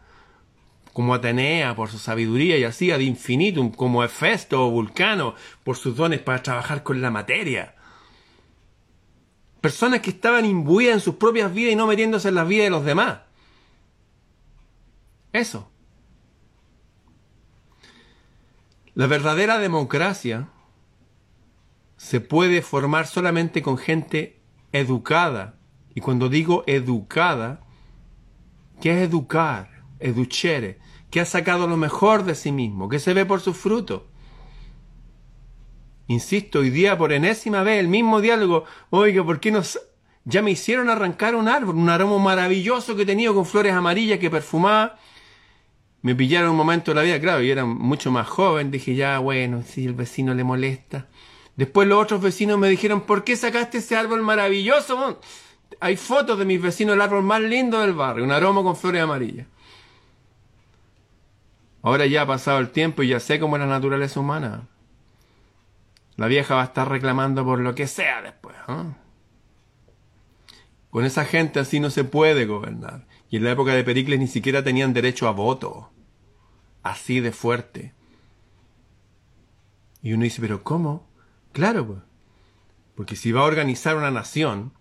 como 0.95 1.13
Atenea, 1.13 1.75
por 1.75 1.91
su 1.91 1.99
sabiduría 1.99 2.57
y 2.57 2.63
así 2.63 2.93
ad 2.93 3.01
infinitum, 3.01 3.73
como 3.73 4.05
Hefesto 4.05 4.65
o 4.65 4.71
Vulcano, 4.71 5.35
por 5.65 5.77
sus 5.77 5.97
dones 5.97 6.21
para 6.21 6.41
trabajar 6.41 6.85
con 6.85 7.03
la 7.03 7.11
materia. 7.11 7.75
Personas 9.61 10.01
que 10.01 10.11
estaban 10.11 10.45
imbuidas 10.45 10.95
en 10.95 11.01
sus 11.01 11.17
propias 11.17 11.53
vidas 11.53 11.73
y 11.73 11.77
no 11.77 11.89
metiéndose 11.89 12.29
en 12.29 12.37
las 12.37 12.47
vidas 12.47 12.67
de 12.67 12.71
los 12.71 12.85
demás. 12.85 13.19
Eso. 15.33 15.69
La 18.95 19.09
verdadera 19.09 19.59
democracia 19.59 20.49
se 21.97 22.21
puede 22.21 22.63
formar 22.63 23.09
solamente 23.09 23.63
con 23.63 23.79
gente 23.79 24.39
educada. 24.71 25.57
Y 25.93 26.01
cuando 26.01 26.29
digo 26.29 26.63
educada, 26.69 27.63
¿qué 28.81 28.93
es 28.93 29.09
educar? 29.09 29.83
Educere, 29.99 30.84
que 31.14 31.21
ha 31.21 31.25
sacado 31.25 31.68
lo 31.68 31.76
mejor 31.76 32.25
de 32.25 32.35
sí 32.35 32.50
mismo, 32.50 32.88
que 32.88 32.99
se 32.99 33.14
ve 33.14 33.25
por 33.25 33.40
sus 33.40 33.56
frutos. 33.56 34.02
Insisto, 36.09 36.59
hoy 36.59 36.71
día 36.71 36.99
por 36.99 37.12
enésima 37.12 37.62
vez 37.62 37.78
el 37.78 37.87
mismo 37.87 38.21
diálogo, 38.21 38.64
oiga, 38.90 39.23
¿por 39.23 39.38
qué 39.38 39.52
nos... 39.52 39.78
Ya 40.25 40.42
me 40.42 40.50
hicieron 40.50 40.90
arrancar 40.90 41.37
un 41.37 41.47
árbol, 41.47 41.76
un 41.76 41.88
aroma 41.88 42.18
maravilloso 42.18 42.97
que 42.97 43.06
tenía 43.06 43.33
con 43.33 43.47
flores 43.47 43.75
amarillas 43.75 44.18
que 44.18 44.28
perfumaba 44.28 44.99
me 46.02 46.16
pillaron 46.16 46.50
un 46.50 46.56
momento 46.56 46.90
de 46.90 46.97
la 46.97 47.02
vida, 47.02 47.21
claro, 47.21 47.44
y 47.44 47.50
era 47.52 47.64
mucho 47.64 48.11
más 48.11 48.26
joven, 48.26 48.73
dije, 48.73 48.97
ya, 48.97 49.21
bueno, 49.21 49.62
si 49.62 49.85
el 49.85 49.94
vecino 49.94 50.35
le 50.35 50.42
molesta. 50.42 51.06
Después 51.54 51.87
los 51.87 52.02
otros 52.02 52.23
vecinos 52.23 52.59
me 52.59 52.68
dijeron, 52.68 53.02
¿por 53.02 53.23
qué 53.23 53.37
sacaste 53.37 53.78
ese 53.78 53.94
árbol 53.94 54.23
maravilloso? 54.23 55.21
Hay 55.78 55.97
fotos 55.97 56.40
de 56.40 56.44
mis 56.44 56.61
vecinos, 56.61 56.97
el 56.97 57.02
árbol 57.02 57.23
más 57.23 57.40
lindo 57.40 57.78
del 57.78 57.92
barrio, 57.92 58.25
un 58.25 58.33
aroma 58.33 58.64
con 58.64 58.75
flores 58.75 59.00
amarillas. 59.00 59.47
Ahora 61.85 62.07
ya 62.07 62.23
ha 62.23 62.26
pasado 62.26 62.61
el 62.61 62.71
tiempo 62.71 63.03
y 63.03 63.09
ya 63.09 63.21
sé 63.21 63.38
cómo 63.38 63.57
es 63.57 63.61
la 63.61 63.69
naturaleza 63.69 64.19
humana. 64.19 64.69
La 66.17 66.29
vieja 66.29 66.55
va 66.55 66.62
a 66.62 66.64
estar 66.64 66.88
reclamando 66.88 67.45
por 67.45 67.61
lo 67.61 67.75
que 67.75 67.87
sea 67.87 68.23
después. 68.23 68.57
Con 70.88 71.05
esa 71.05 71.26
gente 71.26 71.61
así 71.61 71.81
no 71.81 71.91
se 71.91 72.05
puede 72.05 72.47
gobernar. 72.47 73.07
Y 73.29 73.37
en 73.37 73.45
la 73.45 73.50
época 73.50 73.75
de 73.75 73.85
Pericles 73.85 74.19
ni 74.19 74.29
siquiera 74.29 74.64
tenían 74.64 74.95
derecho 74.95 75.29
a 75.29 75.33
voto 75.33 75.91
así 76.83 77.21
de 77.21 77.33
fuerte. 77.33 77.93
Y 80.00 80.14
uno 80.14 80.25
dice, 80.25 80.41
pero 80.41 80.64
¿cómo? 80.64 81.07
Claro, 81.53 81.87
pues. 81.87 81.99
Porque 82.95 83.14
si 83.14 83.31
va 83.31 83.43
a 83.43 83.45
organizar 83.45 83.97
una 83.97 84.11
nación 84.11 84.73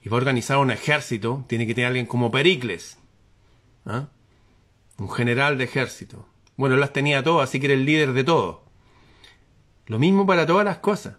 y 0.00 0.08
va 0.08 0.18
a 0.18 0.20
organizar 0.20 0.58
un 0.58 0.70
ejército, 0.70 1.44
tiene 1.48 1.66
que 1.66 1.74
tener 1.74 1.88
alguien 1.88 2.06
como 2.06 2.30
Pericles. 2.30 3.00
¿ah? 3.86 4.06
Un 5.02 5.10
general 5.10 5.58
de 5.58 5.64
ejército. 5.64 6.28
Bueno, 6.56 6.76
las 6.76 6.92
tenía 6.92 7.24
todas, 7.24 7.48
así 7.48 7.58
que 7.58 7.66
era 7.66 7.74
el 7.74 7.84
líder 7.84 8.12
de 8.12 8.22
todo. 8.22 8.62
Lo 9.86 9.98
mismo 9.98 10.26
para 10.26 10.46
todas 10.46 10.64
las 10.64 10.78
cosas. 10.78 11.16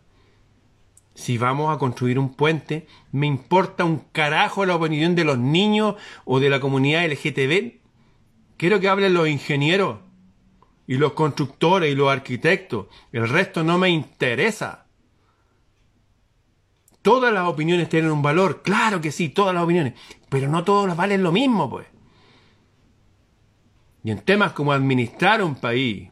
Si 1.16 1.38
vamos 1.38 1.76
a 1.76 1.78
construir 1.78 2.18
un 2.18 2.34
puente, 2.34 2.88
me 3.12 3.28
importa 3.28 3.84
un 3.84 4.00
carajo 4.14 4.66
la 4.66 4.78
opinión 4.78 5.16
de 5.16 5.26
los 5.26 5.38
niños 5.38 5.96
o 6.24 6.40
de 6.40 6.50
la 6.50 6.62
comunidad 6.62 7.06
LGTB 7.06 7.84
Quiero 8.56 8.80
que 8.80 8.88
hablen 8.88 9.14
los 9.14 9.28
ingenieros 9.28 9.98
y 10.88 10.96
los 10.96 11.12
constructores 11.12 11.92
y 11.92 11.96
los 11.96 12.10
arquitectos. 12.10 12.88
El 13.12 13.28
resto 13.28 13.66
no 13.66 13.78
me 13.78 13.90
interesa. 13.90 14.86
Todas 17.02 17.34
las 17.34 17.46
opiniones 17.46 17.90
tienen 17.90 18.12
un 18.12 18.22
valor, 18.22 18.62
claro 18.62 19.02
que 19.02 19.12
sí, 19.12 19.28
todas 19.28 19.54
las 19.54 19.66
opiniones, 19.66 19.96
pero 20.30 20.48
no 20.48 20.64
todas 20.64 20.96
valen 20.96 21.24
lo 21.24 21.34
mismo, 21.34 21.70
pues. 21.70 21.93
Y 24.04 24.12
en 24.12 24.20
temas 24.20 24.52
como 24.52 24.74
administrar 24.74 25.42
un 25.42 25.56
país, 25.56 26.10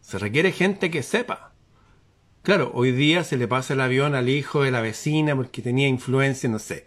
se 0.00 0.18
requiere 0.18 0.52
gente 0.52 0.90
que 0.90 1.02
sepa. 1.02 1.52
Claro, 2.42 2.70
hoy 2.74 2.92
día 2.92 3.24
se 3.24 3.36
le 3.36 3.48
pasa 3.48 3.74
el 3.74 3.80
avión 3.80 4.14
al 4.14 4.28
hijo 4.28 4.62
de 4.62 4.70
la 4.70 4.80
vecina 4.80 5.34
porque 5.34 5.62
tenía 5.62 5.88
influencia, 5.88 6.50
no 6.50 6.58
sé. 6.58 6.86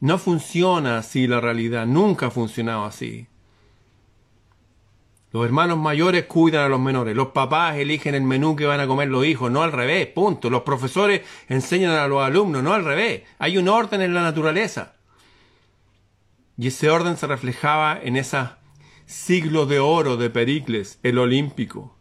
No 0.00 0.18
funciona 0.18 0.98
así 0.98 1.26
la 1.26 1.40
realidad, 1.40 1.86
nunca 1.86 2.26
ha 2.26 2.30
funcionado 2.30 2.84
así. 2.84 3.26
Los 5.32 5.44
hermanos 5.46 5.78
mayores 5.78 6.26
cuidan 6.26 6.62
a 6.64 6.68
los 6.68 6.78
menores, 6.78 7.16
los 7.16 7.28
papás 7.28 7.76
eligen 7.76 8.14
el 8.14 8.22
menú 8.22 8.54
que 8.54 8.66
van 8.66 8.78
a 8.78 8.86
comer 8.86 9.08
los 9.08 9.26
hijos, 9.26 9.50
no 9.50 9.62
al 9.62 9.72
revés, 9.72 10.06
punto. 10.06 10.48
Los 10.50 10.62
profesores 10.62 11.22
enseñan 11.48 11.90
a 11.92 12.06
los 12.06 12.22
alumnos, 12.22 12.62
no 12.62 12.74
al 12.74 12.84
revés. 12.84 13.22
Hay 13.40 13.58
un 13.58 13.66
orden 13.68 14.02
en 14.02 14.14
la 14.14 14.22
naturaleza. 14.22 14.93
Y 16.56 16.68
ese 16.68 16.90
orden 16.90 17.16
se 17.16 17.26
reflejaba 17.26 17.98
en 18.00 18.16
ese 18.16 18.48
siglo 19.06 19.66
de 19.66 19.80
oro 19.80 20.16
de 20.16 20.30
Pericles, 20.30 20.98
el 21.02 21.18
olímpico, 21.18 21.96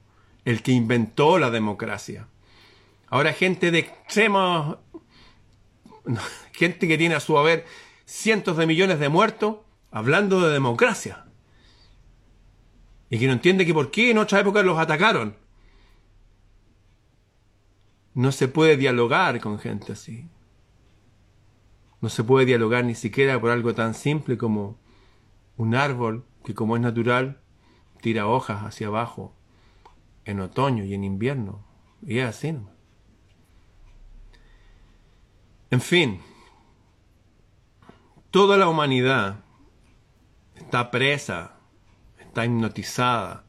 el 0.46 0.62
que 0.62 0.72
inventó 0.72 1.40
la 1.40 1.50
democracia. 1.50 2.28
Ahora 3.08 3.34
gente 3.34 3.72
de 3.72 3.80
extremos, 3.80 4.78
gente 6.54 6.88
que 6.88 6.98
tiene 6.98 7.16
a 7.16 7.20
su 7.20 7.38
haber 7.38 7.66
cientos 8.06 8.58
de 8.58 8.68
millones 8.68 9.00
de 9.00 9.10
muertos 9.10 9.58
hablando 9.92 10.42
de 10.42 10.54
democracia. 10.54 11.26
Y 13.10 13.20
que 13.20 13.28
no 13.28 13.34
entiende 13.34 13.66
que 13.66 13.74
por 13.74 13.92
qué 13.92 14.12
en 14.12 14.18
otra 14.18 14.40
época 14.40 14.64
los 14.64 14.80
atacaron. 14.80 15.36
No 18.16 18.32
se 18.32 18.48
puede 18.48 18.78
dialogar 18.78 19.40
con 19.40 19.60
gente 19.60 19.94
así. 19.94 20.28
No 22.04 22.10
se 22.10 22.26
puede 22.26 22.46
dialogar 22.46 22.84
ni 22.84 22.96
siquiera 22.96 23.40
por 23.40 23.50
algo 23.50 23.74
tan 23.74 23.94
simple 23.94 24.38
como 24.38 24.78
un 25.56 25.74
árbol 25.74 26.26
que 26.44 26.54
como 26.54 26.76
es 26.76 26.82
natural 26.82 27.40
tira 28.02 28.28
hojas 28.28 28.64
hacia 28.64 28.88
abajo 28.88 29.34
en 30.26 30.42
otoño 30.42 30.84
y 30.84 30.94
en 30.94 31.06
invierno. 31.06 31.66
Y 32.06 32.20
es 32.20 32.28
así. 32.28 32.58
En 35.72 35.80
fin, 35.80 36.20
Toda 38.34 38.58
la 38.58 38.68
humanidad 38.68 39.44
está 40.56 40.90
presa, 40.90 41.60
está 42.18 42.44
hipnotizada, 42.44 43.44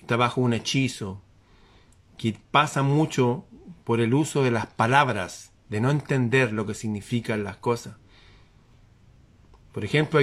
está 0.00 0.16
bajo 0.16 0.40
un 0.40 0.54
hechizo 0.54 1.20
que 2.16 2.34
pasa 2.50 2.82
mucho 2.82 3.44
por 3.84 4.00
el 4.00 4.14
uso 4.14 4.42
de 4.42 4.50
las 4.50 4.68
palabras, 4.68 5.52
de 5.68 5.80
no 5.80 5.90
entender 5.90 6.52
lo 6.52 6.66
que 6.66 6.74
significan 6.74 7.44
las 7.44 7.56
cosas. 7.56 7.96
Por 9.72 9.84
ejemplo, 9.84 10.20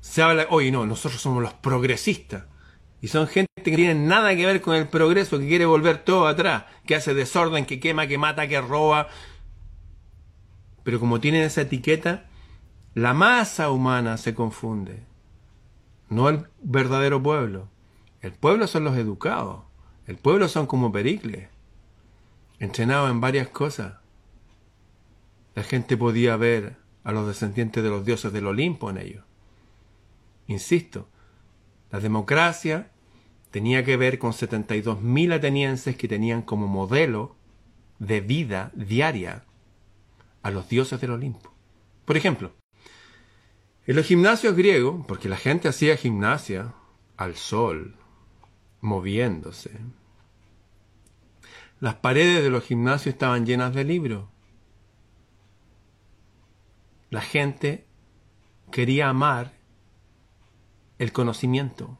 se 0.00 0.22
habla, 0.22 0.46
oye, 0.50 0.70
no, 0.70 0.86
nosotros 0.86 1.20
somos 1.20 1.42
los 1.42 1.54
progresistas. 1.54 2.44
Y 3.02 3.08
son 3.08 3.26
gente 3.26 3.50
que 3.56 3.76
tiene 3.76 3.94
nada 3.94 4.34
que 4.34 4.46
ver 4.46 4.62
con 4.62 4.74
el 4.74 4.88
progreso, 4.88 5.38
que 5.38 5.48
quiere 5.48 5.66
volver 5.66 5.98
todo 5.98 6.26
atrás, 6.26 6.64
que 6.86 6.94
hace 6.94 7.12
desorden, 7.12 7.66
que 7.66 7.80
quema, 7.80 8.06
que 8.06 8.18
mata, 8.18 8.48
que 8.48 8.60
roba. 8.60 9.08
Pero 10.82 10.98
como 11.00 11.20
tienen 11.20 11.42
esa 11.42 11.62
etiqueta, 11.62 12.26
la 12.94 13.12
masa 13.12 13.70
humana 13.70 14.16
se 14.16 14.34
confunde. 14.34 15.02
No 16.08 16.28
el 16.28 16.46
verdadero 16.62 17.22
pueblo. 17.22 17.68
El 18.22 18.32
pueblo 18.32 18.66
son 18.66 18.84
los 18.84 18.96
educados. 18.96 19.64
El 20.06 20.16
pueblo 20.16 20.48
son 20.48 20.66
como 20.66 20.92
Pericles, 20.92 21.48
entrenados 22.60 23.10
en 23.10 23.20
varias 23.20 23.48
cosas. 23.48 23.94
La 25.56 25.64
gente 25.64 25.96
podía 25.96 26.36
ver 26.36 26.76
a 27.02 27.12
los 27.12 27.26
descendientes 27.26 27.82
de 27.82 27.88
los 27.88 28.04
dioses 28.04 28.32
del 28.32 28.46
Olimpo 28.46 28.90
en 28.90 28.98
ellos. 28.98 29.24
Insisto, 30.46 31.08
la 31.90 31.98
democracia 31.98 32.90
tenía 33.50 33.82
que 33.82 33.96
ver 33.96 34.18
con 34.18 34.32
72.000 34.32 35.32
atenienses 35.32 35.96
que 35.96 36.08
tenían 36.08 36.42
como 36.42 36.66
modelo 36.66 37.36
de 37.98 38.20
vida 38.20 38.70
diaria 38.74 39.44
a 40.42 40.50
los 40.50 40.68
dioses 40.68 41.00
del 41.00 41.12
Olimpo. 41.12 41.52
Por 42.04 42.18
ejemplo, 42.18 42.52
en 43.86 43.96
los 43.96 44.04
gimnasios 44.04 44.54
griegos, 44.54 45.06
porque 45.08 45.30
la 45.30 45.38
gente 45.38 45.68
hacía 45.68 45.96
gimnasia 45.96 46.74
al 47.16 47.34
sol, 47.34 47.96
moviéndose, 48.82 49.70
las 51.80 51.94
paredes 51.94 52.42
de 52.42 52.50
los 52.50 52.64
gimnasios 52.64 53.14
estaban 53.14 53.46
llenas 53.46 53.74
de 53.74 53.84
libros. 53.84 54.35
La 57.10 57.20
gente 57.20 57.86
quería 58.70 59.08
amar 59.08 59.52
el 60.98 61.12
conocimiento, 61.12 61.98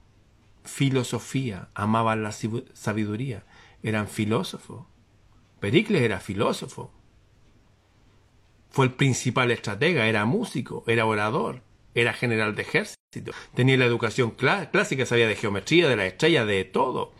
filosofía, 0.64 1.68
amaban 1.74 2.22
la 2.22 2.32
sabiduría, 2.32 3.44
eran 3.82 4.08
filósofos. 4.08 4.86
Pericles 5.60 6.02
era 6.02 6.18
filósofo. 6.18 6.92
Fue 8.70 8.86
el 8.86 8.92
principal 8.92 9.50
estratega, 9.50 10.06
era 10.06 10.24
músico, 10.24 10.82
era 10.86 11.06
orador, 11.06 11.62
era 11.94 12.12
general 12.12 12.54
de 12.54 12.62
ejército, 12.62 12.96
tenía 13.54 13.76
la 13.76 13.86
educación 13.86 14.32
clásica, 14.32 15.06
sabía 15.06 15.28
de 15.28 15.36
geometría, 15.36 15.88
de 15.88 15.96
la 15.96 16.06
estrella, 16.06 16.44
de 16.44 16.64
todo. 16.64 17.12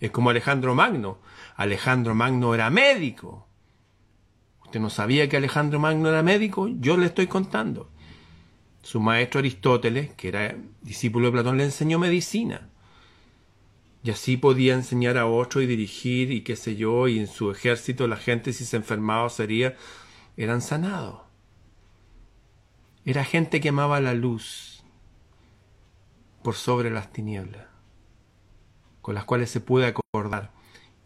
Es 0.00 0.10
como 0.10 0.30
Alejandro 0.30 0.74
Magno. 0.74 1.18
Alejandro 1.56 2.14
Magno 2.14 2.54
era 2.54 2.70
médico. 2.70 3.46
¿Usted 4.72 4.80
no 4.80 4.88
sabía 4.88 5.28
que 5.28 5.36
Alejandro 5.36 5.78
Magno 5.78 6.08
era 6.08 6.22
médico? 6.22 6.66
Yo 6.66 6.96
le 6.96 7.04
estoy 7.04 7.26
contando. 7.26 7.90
Su 8.80 9.00
maestro 9.00 9.40
Aristóteles, 9.40 10.14
que 10.14 10.28
era 10.28 10.56
discípulo 10.80 11.26
de 11.26 11.32
Platón, 11.32 11.58
le 11.58 11.64
enseñó 11.64 11.98
medicina. 11.98 12.70
Y 14.02 14.10
así 14.10 14.38
podía 14.38 14.72
enseñar 14.72 15.18
a 15.18 15.26
otro 15.26 15.60
y 15.60 15.66
dirigir 15.66 16.32
y 16.32 16.40
qué 16.40 16.56
sé 16.56 16.74
yo, 16.74 17.06
y 17.06 17.18
en 17.18 17.26
su 17.26 17.50
ejército 17.50 18.08
la 18.08 18.16
gente 18.16 18.54
si 18.54 18.64
se 18.64 18.78
enfermaba 18.78 19.28
sería, 19.28 19.76
eran 20.38 20.62
sanados. 20.62 21.20
Era 23.04 23.24
gente 23.24 23.60
que 23.60 23.68
amaba 23.68 24.00
la 24.00 24.14
luz 24.14 24.82
por 26.42 26.54
sobre 26.54 26.88
las 26.88 27.12
tinieblas, 27.12 27.66
con 29.02 29.14
las 29.14 29.26
cuales 29.26 29.50
se 29.50 29.60
puede 29.60 29.84
acordar. 29.84 30.50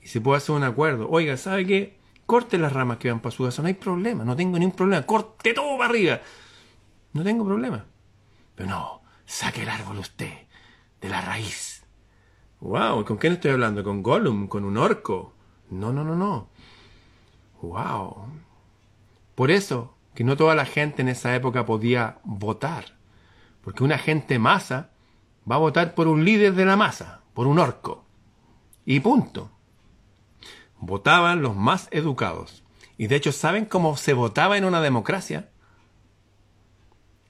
Y 0.01 0.07
se 0.07 0.21
puede 0.21 0.37
hacer 0.37 0.55
un 0.55 0.63
acuerdo. 0.63 1.09
Oiga, 1.11 1.37
¿sabe 1.37 1.67
qué? 1.67 1.96
Corte 2.27 2.59
las 2.59 2.73
ramas 2.73 2.99
que 2.99 3.09
van 3.09 3.21
para 3.21 3.35
su 3.35 3.45
casa, 3.45 3.63
no 3.63 3.69
hay 3.69 3.75
problema, 3.75 4.25
no 4.25 4.35
tengo 4.35 4.59
ningún 4.59 4.75
problema, 4.75 5.07
corte 5.07 5.55
todo 5.55 5.79
para 5.79 5.91
arriba. 5.91 6.21
No 7.13 7.23
tengo 7.23 7.45
problema. 7.45 7.87
Pero 8.57 8.69
no, 8.69 9.03
saque 9.25 9.63
el 9.63 9.69
árbol 9.69 9.99
usted, 9.99 10.33
de 11.01 11.09
la 11.09 11.21
raíz. 11.21 11.85
Wow, 12.61 13.05
¿con 13.05 13.17
quién 13.17 13.35
estoy 13.35 13.53
hablando? 13.53 13.85
¿Con 13.85 14.03
Gollum? 14.03 14.49
¿Con 14.49 14.65
un 14.65 14.77
orco? 14.77 15.35
No, 15.71 15.93
no, 15.93 16.03
no, 16.03 16.17
no. 16.17 16.49
Wow. 17.63 18.27
Por 19.35 19.51
eso 19.51 19.95
que 20.15 20.25
no 20.25 20.37
toda 20.37 20.55
la 20.55 20.65
gente 20.65 21.03
en 21.03 21.09
esa 21.09 21.35
época 21.35 21.65
podía 21.65 22.19
votar. 22.25 22.97
Porque 23.63 23.85
una 23.85 23.99
gente 23.99 24.39
masa 24.39 24.91
va 25.49 25.57
a 25.57 25.59
votar 25.59 25.95
por 25.95 26.09
un 26.09 26.25
líder 26.25 26.55
de 26.55 26.65
la 26.65 26.77
masa, 26.77 27.21
por 27.35 27.47
un 27.47 27.59
orco. 27.59 28.05
Y 28.85 29.01
punto 29.01 29.51
votaban 30.79 31.43
los 31.43 31.57
más 31.57 31.89
educados. 31.91 32.63
Y 32.99 33.09
de 33.09 33.17
hecho, 33.17 33.33
¿saben 33.33 33.67
cómo 33.67 33.97
se 33.97 34.15
votaba 34.15 34.57
en 34.57 34.65
una 34.65 34.81
democracia? 34.81 35.51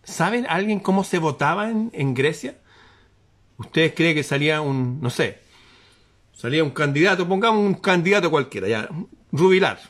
¿Saben 0.05 0.47
alguien 0.49 0.81
cómo 0.81 1.03
se 1.03 1.19
votaba 1.19 1.71
en, 1.71 2.15
Grecia? 2.15 2.59
¿Ustedes 3.59 3.95
creen 3.95 4.15
que 4.15 4.23
salía 4.23 4.61
un, 4.61 5.01
no 5.01 5.11
sé, 5.11 5.41
salía 6.33 6.63
un 6.63 6.71
candidato, 6.71 7.27
pongamos 7.27 7.65
un 7.65 7.75
candidato 7.75 8.31
cualquiera, 8.31 8.69
ya, 8.69 8.89
Rubilar. 9.33 9.81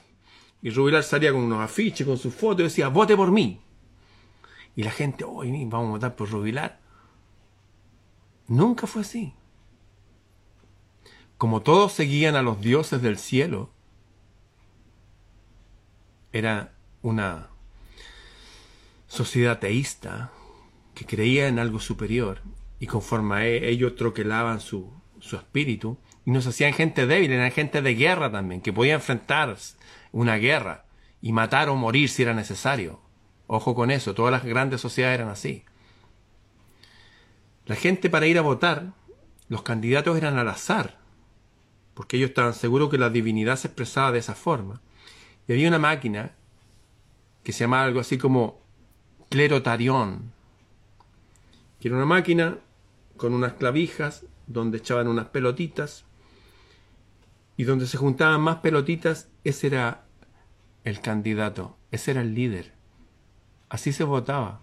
Y 0.63 0.71
Rubilar 0.71 1.03
salía 1.03 1.33
con 1.33 1.43
unos 1.43 1.61
afiches, 1.61 2.07
con 2.07 2.17
sus 2.17 2.35
fotos 2.35 2.61
y 2.61 2.65
decía, 2.65 2.89
vote 2.89 3.15
por 3.15 3.31
mí. 3.31 3.61
Y 4.75 4.83
la 4.83 4.91
gente, 4.91 5.25
hoy 5.25 5.51
vamos 5.67 5.89
a 5.89 5.91
votar 5.91 6.17
por 6.17 6.31
Rubilar. 6.31 6.81
Nunca 8.49 8.87
fue 8.87 9.03
así 9.03 9.35
como 11.39 11.63
todos 11.63 11.93
seguían 11.93 12.37
a 12.37 12.43
los 12.43 12.61
dioses 12.61 13.03
del 13.03 13.19
cielo, 13.19 13.71
era 16.33 16.73
una 17.03 17.49
sociedad 19.07 19.59
teísta 19.59 20.31
que 20.95 21.07
creía 21.07 21.49
en 21.49 21.59
algo 21.59 21.79
superior 21.79 22.43
y 22.81 22.87
conforme 22.87 23.35
a 23.35 23.47
e, 23.47 23.69
ellos 23.69 23.97
troquelaban 23.97 24.61
su, 24.61 24.93
su 25.21 25.37
espíritu 25.37 25.99
y 26.25 26.31
nos 26.31 26.47
hacían 26.47 26.73
gente 26.73 27.07
débil, 27.07 27.33
eran 27.33 27.53
gente 27.53 27.83
de 27.83 27.95
guerra 27.95 28.31
también, 28.31 28.61
que 28.61 28.73
podía 28.73 28.95
enfrentar 28.95 29.57
una 30.13 30.37
guerra 30.37 30.87
y 31.23 31.33
matar 31.33 31.69
o 31.69 31.77
morir 31.77 32.09
si 32.09 32.23
era 32.23 32.35
necesario. 32.35 33.01
Ojo 33.47 33.75
con 33.75 33.91
eso, 33.91 34.15
todas 34.15 34.33
las 34.33 34.45
grandes 34.45 34.81
sociedades 34.81 35.21
eran 35.21 35.29
así. 35.31 35.65
La 37.67 37.77
gente 37.77 38.11
para 38.11 38.27
ir 38.27 38.39
a 38.39 38.43
votar, 38.43 38.93
los 39.49 39.63
candidatos 39.63 40.17
eran 40.17 40.37
al 40.39 40.49
azar, 40.49 40.99
porque 41.97 42.19
ellos 42.19 42.29
estaban 42.29 42.53
seguros 42.53 42.91
que 42.91 42.99
la 42.99 43.09
divinidad 43.09 43.57
se 43.57 43.69
expresaba 43.69 44.13
de 44.13 44.19
esa 44.19 44.35
forma. 44.35 44.83
Y 45.49 45.53
había 45.55 45.67
una 45.67 45.79
máquina 45.79 46.33
que 47.43 47.53
se 47.53 47.61
llamaba 47.61 47.85
algo 47.85 48.01
así 48.01 48.19
como 48.19 48.61
clerotarión, 49.31 50.31
que 51.81 51.89
era 51.89 51.97
una 51.97 52.05
máquina 52.05 52.59
con 53.17 53.33
unas 53.33 53.55
clavijas 53.55 54.27
donde 54.47 54.77
echaban 54.77 55.09
unas 55.09 55.29
pelotitas 55.29 56.05
y 57.57 57.65
donde 57.65 57.87
se 57.87 57.97
juntaban 57.97 58.43
más 58.43 58.57
pelotitas, 58.57 59.31
ese 59.43 59.69
era 59.69 60.05
el 60.85 61.01
candidato, 61.01 61.79
ese 61.93 62.11
era 62.11 62.21
el 62.21 62.35
líder. 62.35 62.75
Así 63.71 63.95
se 63.95 64.05
votaba. 64.05 64.61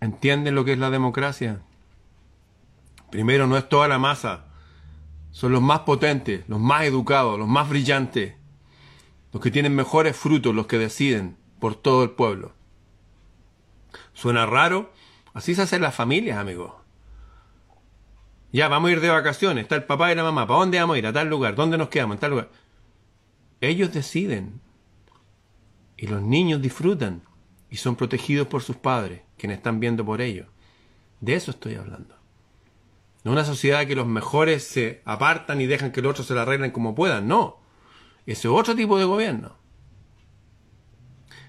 ¿Entienden 0.00 0.56
lo 0.56 0.64
que 0.64 0.72
es 0.72 0.78
la 0.80 0.90
democracia? 0.90 1.60
Primero, 3.12 3.46
no 3.46 3.56
es 3.56 3.68
toda 3.68 3.86
la 3.86 4.00
masa 4.00 4.46
son 5.34 5.50
los 5.50 5.60
más 5.60 5.80
potentes, 5.80 6.44
los 6.46 6.60
más 6.60 6.84
educados, 6.84 7.36
los 7.36 7.48
más 7.48 7.68
brillantes, 7.68 8.34
los 9.32 9.42
que 9.42 9.50
tienen 9.50 9.74
mejores 9.74 10.16
frutos, 10.16 10.54
los 10.54 10.68
que 10.68 10.78
deciden 10.78 11.36
por 11.58 11.74
todo 11.74 12.04
el 12.04 12.10
pueblo. 12.10 12.52
¿Suena 14.12 14.46
raro? 14.46 14.92
Así 15.32 15.56
se 15.56 15.62
hacen 15.62 15.82
las 15.82 15.92
familias, 15.92 16.38
amigos. 16.38 16.72
Ya, 18.52 18.68
vamos 18.68 18.90
a 18.90 18.92
ir 18.92 19.00
de 19.00 19.08
vacaciones, 19.08 19.62
está 19.62 19.74
el 19.74 19.82
papá 19.82 20.12
y 20.12 20.14
la 20.14 20.22
mamá, 20.22 20.46
¿para 20.46 20.60
dónde 20.60 20.78
vamos 20.78 20.94
a 20.94 20.98
ir? 21.00 21.06
A 21.08 21.12
tal 21.12 21.28
lugar, 21.28 21.56
¿dónde 21.56 21.78
nos 21.78 21.88
quedamos? 21.88 22.14
En 22.14 22.20
tal 22.20 22.30
lugar. 22.30 22.50
Ellos 23.60 23.92
deciden. 23.92 24.60
Y 25.96 26.06
los 26.06 26.22
niños 26.22 26.62
disfrutan 26.62 27.22
y 27.70 27.78
son 27.78 27.96
protegidos 27.96 28.46
por 28.46 28.62
sus 28.62 28.76
padres, 28.76 29.22
quienes 29.36 29.56
están 29.56 29.80
viendo 29.80 30.04
por 30.04 30.20
ellos. 30.20 30.46
De 31.20 31.34
eso 31.34 31.50
estoy 31.50 31.74
hablando. 31.74 32.23
No 33.24 33.32
una 33.32 33.44
sociedad 33.44 33.86
que 33.86 33.96
los 33.96 34.06
mejores 34.06 34.64
se 34.64 35.00
apartan 35.06 35.60
y 35.60 35.66
dejan 35.66 35.92
que 35.92 36.02
los 36.02 36.10
otros 36.10 36.26
se 36.26 36.34
la 36.34 36.42
arreglen 36.42 36.70
como 36.70 36.94
puedan. 36.94 37.26
No. 37.26 37.58
Ese 38.26 38.48
es 38.48 38.54
otro 38.54 38.76
tipo 38.76 38.98
de 38.98 39.06
gobierno. 39.06 39.56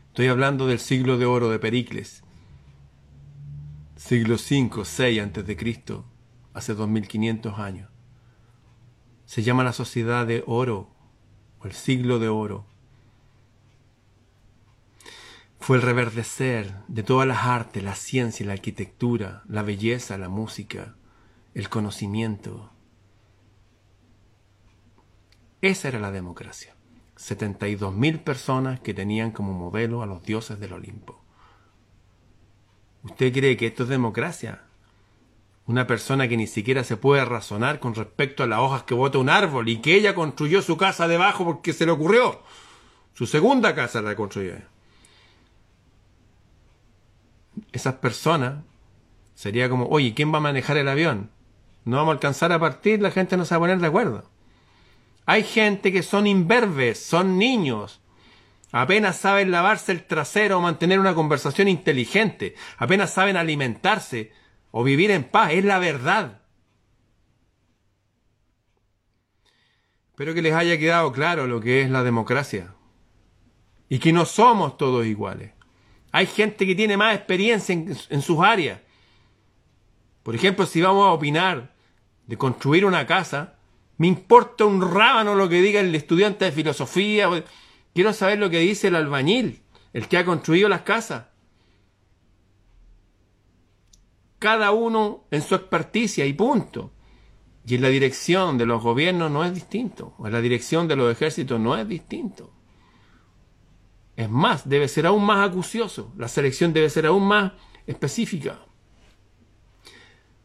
Estoy 0.07 0.27
hablando 0.27 0.67
del 0.67 0.79
siglo 0.79 1.17
de 1.17 1.25
oro 1.25 1.49
de 1.49 1.59
Pericles. 1.59 2.23
Siglo 3.97 4.35
V, 4.35 4.83
VI 4.97 5.19
antes 5.19 5.45
de 5.45 5.57
Cristo, 5.57 6.05
hace 6.53 6.73
2500 6.73 7.59
años. 7.59 7.89
Se 9.25 9.43
llama 9.43 9.65
la 9.65 9.73
sociedad 9.73 10.25
de 10.25 10.43
oro 10.47 10.89
o 11.59 11.65
el 11.65 11.73
siglo 11.73 12.19
de 12.19 12.29
oro. 12.29 12.65
Fue 15.59 15.75
el 15.75 15.81
reverdecer 15.81 16.75
de 16.88 17.03
todas 17.03 17.27
las 17.27 17.43
artes, 17.45 17.83
la 17.83 17.95
ciencia, 17.95 18.45
la 18.45 18.53
arquitectura, 18.53 19.43
la 19.49 19.63
belleza, 19.63 20.17
la 20.17 20.29
música, 20.29 20.95
el 21.55 21.69
conocimiento. 21.69 22.69
Esa 25.61 25.87
era 25.87 25.99
la 25.99 26.11
democracia. 26.11 26.75
72.000 27.17 28.19
personas 28.19 28.81
que 28.81 28.93
tenían 28.93 29.31
como 29.31 29.53
modelo 29.53 30.03
a 30.03 30.05
los 30.05 30.21
dioses 30.21 30.59
del 30.59 30.73
Olimpo. 30.73 31.23
¿Usted 33.03 33.31
cree 33.31 33.55
que 33.55 33.67
esto 33.67 33.83
es 33.83 33.89
democracia? 33.89 34.63
Una 35.65 35.87
persona 35.87 36.27
que 36.27 36.35
ni 36.35 36.45
siquiera 36.45 36.83
se 36.83 36.97
puede 36.97 37.23
razonar 37.23 37.79
con 37.79 37.95
respecto 37.95 38.43
a 38.43 38.47
las 38.47 38.59
hojas 38.59 38.83
que 38.83 38.93
bota 38.93 39.17
un 39.17 39.29
árbol 39.29 39.69
y 39.69 39.77
que 39.77 39.95
ella 39.95 40.13
construyó 40.13 40.61
su 40.61 40.75
casa 40.75 41.07
debajo 41.07 41.45
porque 41.45 41.71
se 41.71 41.85
le 41.85 41.93
ocurrió. 41.93 42.43
Su 43.13 43.25
segunda 43.27 43.73
casa 43.73 44.01
la 44.01 44.15
construyó. 44.15 44.55
Esas 47.71 47.95
personas 47.95 48.65
sería 49.35 49.69
como, 49.69 49.87
oye, 49.87 50.13
¿quién 50.13 50.33
va 50.33 50.39
a 50.39 50.41
manejar 50.41 50.75
el 50.77 50.89
avión? 50.89 51.31
No 51.86 51.98
vamos 51.98 52.13
a 52.13 52.13
alcanzar 52.13 52.52
a 52.52 52.60
partir, 52.60 53.00
la 53.00 53.12
gente 53.12 53.38
no 53.38 53.45
se 53.45 53.54
va 53.54 53.58
a 53.58 53.60
poner 53.62 53.78
de 53.80 53.88
acuerdo. 53.88 54.30
Hay 55.28 55.43
gente 55.43 55.91
que 55.91 56.04
son 56.04 56.26
imberbes, 56.28 57.00
son 57.00 57.38
niños. 57.38 58.02
Apenas 58.71 59.17
saben 59.17 59.52
lavarse 59.52 59.91
el 59.91 60.04
trasero 60.04 60.58
o 60.58 60.62
mantener 60.62 61.00
una 61.00 61.15
conversación 61.15 61.67
inteligente. 61.67 62.56
Apenas 62.78 63.13
saben 63.13 63.38
alimentarse 63.38 64.32
o 64.71 64.84
vivir 64.84 65.12
en 65.12 65.24
paz. 65.24 65.54
Es 65.54 65.63
la 65.63 65.80
verdad. 65.80 66.41
Espero 70.10 70.34
que 70.34 70.41
les 70.41 70.54
haya 70.54 70.78
quedado 70.78 71.12
claro 71.12 71.48
lo 71.48 71.62
que 71.62 71.82
es 71.82 71.89
la 71.89 72.04
democracia. 72.04 72.74
Y 73.89 74.00
que 74.00 74.12
no 74.12 74.26
somos 74.26 74.78
todos 74.78 75.06
iguales. 75.06 75.52
Hay 76.12 76.26
gente 76.26 76.65
que 76.65 76.76
tiene 76.76 76.98
más 76.98 77.15
experiencia 77.15 77.74
en, 77.74 77.95
en 78.10 78.21
sus 78.21 78.39
áreas. 78.39 78.82
Por 80.24 80.34
ejemplo, 80.34 80.65
si 80.65 80.82
vamos 80.82 81.08
a 81.08 81.12
opinar 81.12 81.74
de 82.27 82.38
construir 82.38 82.85
una 82.85 83.05
casa, 83.05 83.55
me 83.97 84.07
importa 84.07 84.65
un 84.65 84.81
rábano 84.81 85.35
lo 85.35 85.47
que 85.47 85.61
diga 85.61 85.79
el 85.79 85.93
estudiante 85.95 86.45
de 86.45 86.51
filosofía. 86.51 87.29
Quiero 87.93 88.13
saber 88.13 88.39
lo 88.39 88.49
que 88.49 88.59
dice 88.59 88.89
el 88.89 88.95
albañil, 88.95 89.61
el 89.93 90.07
que 90.07 90.17
ha 90.17 90.25
construido 90.25 90.67
las 90.67 90.81
casas. 90.81 91.27
Cada 94.39 94.71
uno 94.71 95.23
en 95.31 95.41
su 95.41 95.55
experticia 95.55 96.25
y 96.25 96.33
punto. 96.33 96.91
Y 97.65 97.75
en 97.75 97.81
la 97.81 97.89
dirección 97.89 98.57
de 98.57 98.65
los 98.65 98.83
gobiernos 98.83 99.31
no 99.31 99.43
es 99.43 99.53
distinto. 99.53 100.13
O 100.17 100.27
en 100.27 100.33
la 100.33 100.41
dirección 100.41 100.88
de 100.88 100.95
los 100.95 101.11
ejércitos 101.11 101.59
no 101.59 101.75
es 101.77 101.88
distinto. 101.88 102.51
Es 104.15 104.29
más, 104.29 104.67
debe 104.69 104.88
ser 104.88 105.07
aún 105.07 105.25
más 105.25 105.49
acucioso. 105.49 106.13
La 106.17 106.27
selección 106.27 106.73
debe 106.73 106.89
ser 106.89 107.05
aún 107.05 107.27
más 107.27 107.53
específica. 107.88 108.64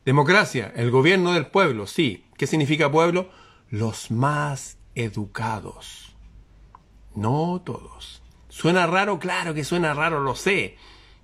Democracia, 0.04 0.72
el 0.76 0.90
gobierno 0.90 1.32
del 1.32 1.46
pueblo, 1.46 1.86
sí. 1.86 2.26
¿Qué 2.36 2.46
significa 2.46 2.90
pueblo? 2.90 3.30
Los 3.68 4.10
más 4.10 4.78
educados. 4.94 6.14
No 7.14 7.60
todos. 7.64 8.22
¿Suena 8.48 8.86
raro? 8.86 9.18
Claro 9.18 9.54
que 9.54 9.64
suena 9.64 9.94
raro, 9.94 10.20
lo 10.20 10.34
sé. 10.34 10.76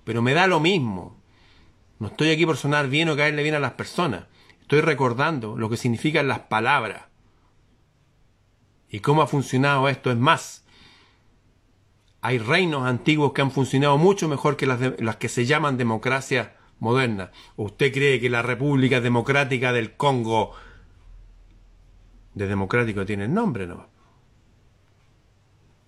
Pero 0.03 0.21
me 0.21 0.33
da 0.33 0.47
lo 0.47 0.59
mismo. 0.59 1.17
No 1.99 2.07
estoy 2.07 2.29
aquí 2.29 2.45
por 2.45 2.57
sonar 2.57 2.87
bien 2.87 3.09
o 3.09 3.15
caerle 3.15 3.43
bien 3.43 3.55
a 3.55 3.59
las 3.59 3.73
personas. 3.73 4.25
Estoy 4.61 4.81
recordando 4.81 5.57
lo 5.57 5.69
que 5.69 5.77
significan 5.77 6.27
las 6.27 6.39
palabras. 6.39 7.05
Y 8.89 8.99
cómo 8.99 9.21
ha 9.21 9.27
funcionado 9.27 9.89
esto. 9.89 10.11
Es 10.11 10.17
más, 10.17 10.65
hay 12.21 12.37
reinos 12.37 12.85
antiguos 12.85 13.33
que 13.33 13.41
han 13.41 13.51
funcionado 13.51 13.97
mucho 13.97 14.27
mejor 14.27 14.57
que 14.57 14.65
las, 14.65 15.15
que 15.15 15.29
se 15.29 15.45
llaman 15.45 15.77
democracia 15.77 16.56
moderna. 16.79 17.31
¿Usted 17.55 17.91
cree 17.91 18.19
que 18.19 18.29
la 18.29 18.41
República 18.41 19.01
Democrática 19.01 19.73
del 19.73 19.95
Congo 19.95 20.53
de 22.33 22.47
democrático 22.47 23.05
tiene 23.05 23.25
el 23.25 23.33
nombre, 23.33 23.67
no? 23.67 23.87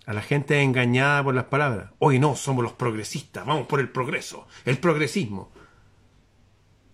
A 0.06 0.14
la 0.14 0.22
gente 0.22 0.62
engañada 0.62 1.24
por 1.24 1.36
las 1.36 1.46
palabras. 1.46 1.92
Hoy 2.00 2.18
no, 2.18 2.36
somos 2.36 2.64
los 2.64 2.74
progresistas, 2.74 3.46
vamos 3.46 3.68
por 3.68 3.80
el 3.80 3.90
progreso, 3.90 4.48
el 4.66 4.80
progresismo. 4.80 5.52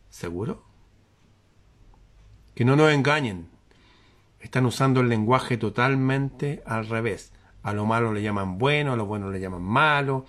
¿Seguro? 0.09 0.63
Que 2.53 2.65
no 2.65 2.75
nos 2.75 2.91
engañen. 2.91 3.49
Están 4.39 4.65
usando 4.65 4.99
el 4.99 5.09
lenguaje 5.09 5.57
totalmente 5.57 6.61
al 6.65 6.87
revés. 6.87 7.31
A 7.63 7.73
lo 7.73 7.85
malo 7.85 8.13
le 8.13 8.21
llaman 8.21 8.57
bueno, 8.57 8.93
a 8.93 8.95
lo 8.95 9.05
bueno 9.05 9.31
le 9.31 9.39
llaman 9.39 9.63
malo. 9.63 10.25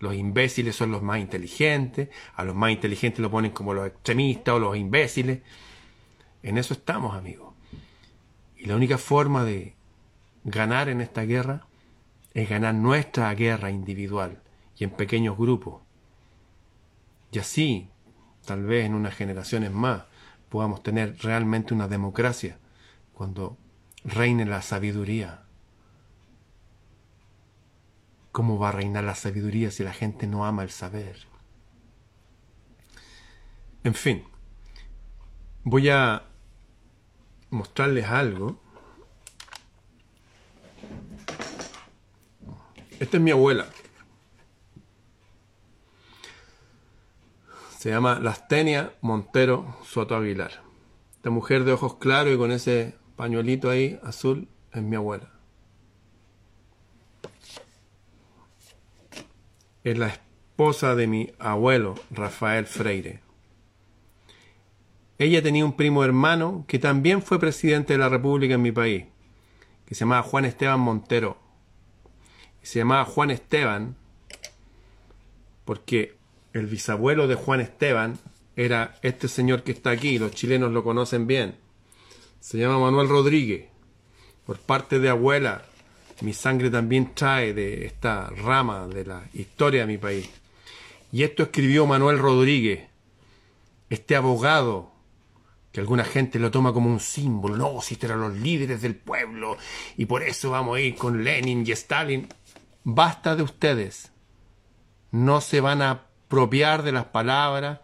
Los 0.00 0.14
imbéciles 0.14 0.76
son 0.76 0.92
los 0.92 1.02
más 1.02 1.18
inteligentes, 1.18 2.08
a 2.34 2.44
los 2.44 2.54
más 2.54 2.70
inteligentes 2.70 3.20
lo 3.20 3.30
ponen 3.30 3.50
como 3.50 3.74
los 3.74 3.86
extremistas 3.86 4.54
o 4.54 4.58
los 4.58 4.76
imbéciles. 4.76 5.40
En 6.42 6.56
eso 6.56 6.74
estamos, 6.74 7.16
amigos. 7.16 7.54
Y 8.56 8.66
la 8.66 8.76
única 8.76 8.98
forma 8.98 9.44
de 9.44 9.74
ganar 10.44 10.88
en 10.88 11.00
esta 11.00 11.22
guerra 11.22 11.66
es 12.32 12.48
ganar 12.48 12.74
nuestra 12.74 13.34
guerra 13.34 13.70
individual 13.70 14.40
y 14.76 14.84
en 14.84 14.90
pequeños 14.90 15.36
grupos. 15.36 15.82
Y 17.32 17.40
así, 17.40 17.88
tal 18.44 18.64
vez 18.64 18.86
en 18.86 18.94
unas 18.94 19.14
generaciones 19.14 19.72
más, 19.72 20.04
podamos 20.48 20.82
tener 20.82 21.16
realmente 21.18 21.74
una 21.74 21.88
democracia 21.88 22.58
cuando 23.12 23.58
reine 24.04 24.46
la 24.46 24.62
sabiduría 24.62 25.42
¿Cómo 28.38 28.56
va 28.56 28.68
a 28.68 28.70
reinar 28.70 29.02
la 29.02 29.16
sabiduría 29.16 29.72
si 29.72 29.82
la 29.82 29.92
gente 29.92 30.28
no 30.28 30.46
ama 30.46 30.62
el 30.62 30.70
saber? 30.70 31.26
En 33.82 33.94
fin, 33.94 34.22
voy 35.64 35.88
a 35.88 36.22
mostrarles 37.50 38.06
algo. 38.06 38.60
Esta 43.00 43.16
es 43.16 43.20
mi 43.20 43.32
abuela. 43.32 43.66
Se 47.76 47.90
llama 47.90 48.20
Lastenia 48.20 48.92
Montero 49.00 49.78
Soto 49.82 50.14
Aguilar. 50.14 50.62
Esta 51.16 51.30
mujer 51.30 51.64
de 51.64 51.72
ojos 51.72 51.96
claros 51.96 52.32
y 52.32 52.38
con 52.38 52.52
ese 52.52 52.94
pañuelito 53.16 53.68
ahí 53.68 53.98
azul 54.04 54.46
es 54.72 54.82
mi 54.82 54.94
abuela. 54.94 55.37
Es 59.84 59.98
la 59.98 60.08
esposa 60.08 60.94
de 60.94 61.06
mi 61.06 61.32
abuelo, 61.38 61.94
Rafael 62.10 62.66
Freire. 62.66 63.20
Ella 65.18 65.42
tenía 65.42 65.64
un 65.64 65.72
primo 65.72 66.04
hermano 66.04 66.64
que 66.68 66.78
también 66.78 67.22
fue 67.22 67.40
presidente 67.40 67.94
de 67.94 67.98
la 67.98 68.08
República 68.08 68.54
en 68.54 68.62
mi 68.62 68.72
país, 68.72 69.06
que 69.84 69.94
se 69.94 70.00
llamaba 70.00 70.22
Juan 70.22 70.44
Esteban 70.44 70.80
Montero. 70.80 71.38
se 72.62 72.80
llamaba 72.80 73.04
Juan 73.04 73.30
Esteban 73.30 73.96
porque 75.64 76.16
el 76.52 76.66
bisabuelo 76.66 77.28
de 77.28 77.34
Juan 77.34 77.60
Esteban 77.60 78.18
era 78.56 78.98
este 79.02 79.28
señor 79.28 79.62
que 79.62 79.72
está 79.72 79.90
aquí, 79.90 80.18
los 80.18 80.32
chilenos 80.32 80.72
lo 80.72 80.82
conocen 80.82 81.26
bien. 81.26 81.56
Se 82.40 82.58
llama 82.58 82.78
Manuel 82.78 83.08
Rodríguez, 83.08 83.66
por 84.46 84.58
parte 84.58 84.98
de 84.98 85.08
abuela 85.08 85.67
mi 86.20 86.32
sangre 86.32 86.70
también 86.70 87.14
trae 87.14 87.54
de 87.54 87.86
esta 87.86 88.30
rama 88.30 88.86
de 88.88 89.04
la 89.04 89.24
historia 89.34 89.82
de 89.82 89.86
mi 89.86 89.98
país. 89.98 90.28
Y 91.12 91.22
esto 91.22 91.44
escribió 91.44 91.86
Manuel 91.86 92.18
Rodríguez, 92.18 92.88
este 93.88 94.16
abogado, 94.16 94.92
que 95.72 95.80
alguna 95.80 96.04
gente 96.04 96.38
lo 96.38 96.50
toma 96.50 96.72
como 96.72 96.90
un 96.90 97.00
símbolo. 97.00 97.56
No, 97.56 97.80
si 97.80 97.98
eran 98.00 98.20
los 98.20 98.34
líderes 98.34 98.82
del 98.82 98.96
pueblo 98.96 99.56
y 99.96 100.06
por 100.06 100.22
eso 100.22 100.50
vamos 100.50 100.76
a 100.76 100.80
ir 100.80 100.96
con 100.96 101.24
Lenin 101.24 101.64
y 101.66 101.72
Stalin. 101.72 102.28
Basta 102.84 103.36
de 103.36 103.42
ustedes. 103.42 104.12
No 105.10 105.40
se 105.40 105.60
van 105.60 105.82
a 105.82 105.90
apropiar 105.90 106.82
de 106.82 106.92
las 106.92 107.06
palabras, 107.06 107.80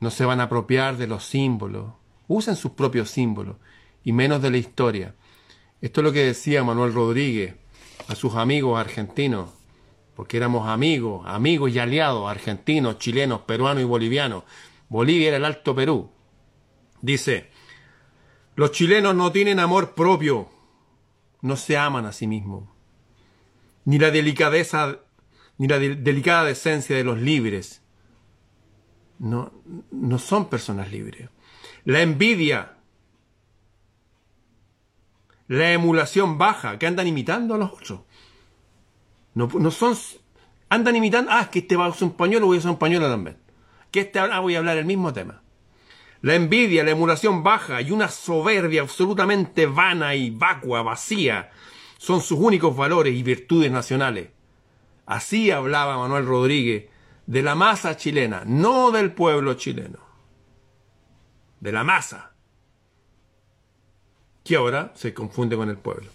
no 0.00 0.10
se 0.10 0.24
van 0.24 0.40
a 0.40 0.44
apropiar 0.44 0.96
de 0.96 1.06
los 1.06 1.24
símbolos. 1.24 1.92
Usen 2.26 2.56
sus 2.56 2.72
propios 2.72 3.10
símbolos 3.10 3.56
y 4.02 4.12
menos 4.12 4.42
de 4.42 4.50
la 4.50 4.56
historia. 4.56 5.14
Esto 5.82 6.00
es 6.00 6.04
lo 6.04 6.12
que 6.12 6.24
decía 6.24 6.62
Manuel 6.62 6.94
Rodríguez 6.94 7.56
a 8.06 8.14
sus 8.14 8.36
amigos 8.36 8.78
argentinos, 8.78 9.50
porque 10.14 10.36
éramos 10.36 10.68
amigos, 10.68 11.24
amigos 11.26 11.72
y 11.72 11.80
aliados 11.80 12.30
argentinos, 12.30 12.98
chilenos, 12.98 13.40
peruanos 13.40 13.82
y 13.82 13.86
bolivianos. 13.86 14.44
Bolivia 14.88 15.28
era 15.28 15.38
el 15.38 15.44
Alto 15.44 15.74
Perú. 15.74 16.08
Dice, 17.00 17.50
los 18.54 18.70
chilenos 18.70 19.16
no 19.16 19.32
tienen 19.32 19.58
amor 19.58 19.96
propio, 19.96 20.48
no 21.40 21.56
se 21.56 21.76
aman 21.76 22.06
a 22.06 22.12
sí 22.12 22.28
mismos, 22.28 22.68
ni 23.84 23.98
la 23.98 24.12
delicadeza, 24.12 25.00
ni 25.58 25.66
la 25.66 25.80
delicada 25.80 26.44
decencia 26.44 26.96
de 26.96 27.02
los 27.02 27.18
libres. 27.18 27.82
No, 29.18 29.52
no 29.90 30.18
son 30.20 30.48
personas 30.48 30.92
libres. 30.92 31.28
La 31.84 32.02
envidia 32.02 32.76
la 35.52 35.70
emulación 35.70 36.38
baja, 36.38 36.78
que 36.78 36.86
andan 36.86 37.06
imitando 37.06 37.54
a 37.54 37.58
los 37.58 37.72
otros. 37.72 38.00
No, 39.34 39.70
son. 39.70 39.94
Andan 40.70 40.96
imitando. 40.96 41.30
Ah, 41.30 41.50
que 41.50 41.58
este 41.58 41.76
va 41.76 41.84
a 41.84 41.88
usar 41.90 42.04
un 42.04 42.16
pañuelo, 42.16 42.46
voy 42.46 42.56
a 42.56 42.60
usar 42.60 42.70
un 42.70 42.78
pañuelo 42.78 43.06
también. 43.10 43.36
Que 43.90 44.00
este 44.00 44.18
ahora 44.18 44.40
voy 44.40 44.54
a 44.54 44.58
hablar 44.60 44.78
el 44.78 44.86
mismo 44.86 45.12
tema. 45.12 45.42
La 46.22 46.36
envidia, 46.36 46.84
la 46.84 46.92
emulación 46.92 47.42
baja 47.42 47.82
y 47.82 47.90
una 47.90 48.08
soberbia 48.08 48.80
absolutamente 48.80 49.66
vana 49.66 50.14
y 50.14 50.30
vacua, 50.30 50.82
vacía, 50.82 51.50
son 51.98 52.22
sus 52.22 52.38
únicos 52.38 52.74
valores 52.74 53.14
y 53.14 53.22
virtudes 53.22 53.70
nacionales. 53.70 54.30
Así 55.04 55.50
hablaba 55.50 55.98
Manuel 55.98 56.24
Rodríguez 56.24 56.88
de 57.26 57.42
la 57.42 57.54
masa 57.54 57.98
chilena, 57.98 58.44
no 58.46 58.90
del 58.90 59.12
pueblo 59.12 59.52
chileno. 59.54 59.98
de 61.60 61.72
la 61.72 61.84
masa, 61.84 62.31
que 64.44 64.56
ahora 64.56 64.92
se 64.94 65.14
confunde 65.14 65.56
con 65.56 65.70
el 65.70 65.76
pueblo. 65.76 66.10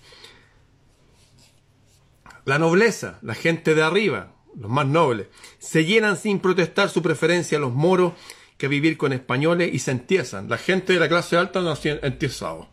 La 2.46 2.60
nobleza, 2.60 3.20
la 3.22 3.36
gente 3.36 3.76
de 3.76 3.84
arriba, 3.84 4.34
los 4.56 4.72
más 4.72 4.88
nobles, 4.88 5.28
se 5.60 5.86
llenan 5.86 6.18
sin 6.18 6.40
protestar 6.40 6.90
su 6.90 7.02
preferencia 7.02 7.58
a 7.58 7.62
los 7.62 7.74
moros 7.74 8.13
que 8.58 8.68
vivir 8.68 8.98
con 8.98 9.13
españoles 9.13 9.70
y 9.74 9.80
se 9.80 9.92
entiezan. 9.92 10.50
La 10.50 10.58
gente 10.58 10.94
de 10.94 11.00
la 11.00 11.10
clase 11.10 11.38
alta 11.38 11.62
no 11.62 11.76
se 11.76 12.00
entiezado. 12.04 12.70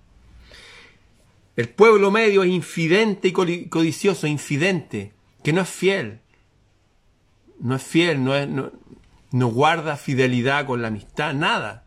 El 1.56 1.68
pueblo 1.68 2.10
medio 2.10 2.42
es 2.42 2.50
infidente 2.50 3.28
y 3.28 3.32
codicioso, 3.68 4.26
infidente, 4.26 5.12
que 5.42 5.52
no 5.52 5.60
es 5.60 5.68
fiel. 5.68 6.20
No 7.60 7.76
es 7.76 7.82
fiel, 7.82 8.24
no, 8.24 8.34
es, 8.34 8.48
no, 8.48 9.46
guarda 9.48 9.96
fidelidad 9.96 10.66
con 10.66 10.82
la 10.82 10.88
amistad, 10.88 11.32
nada. 11.32 11.84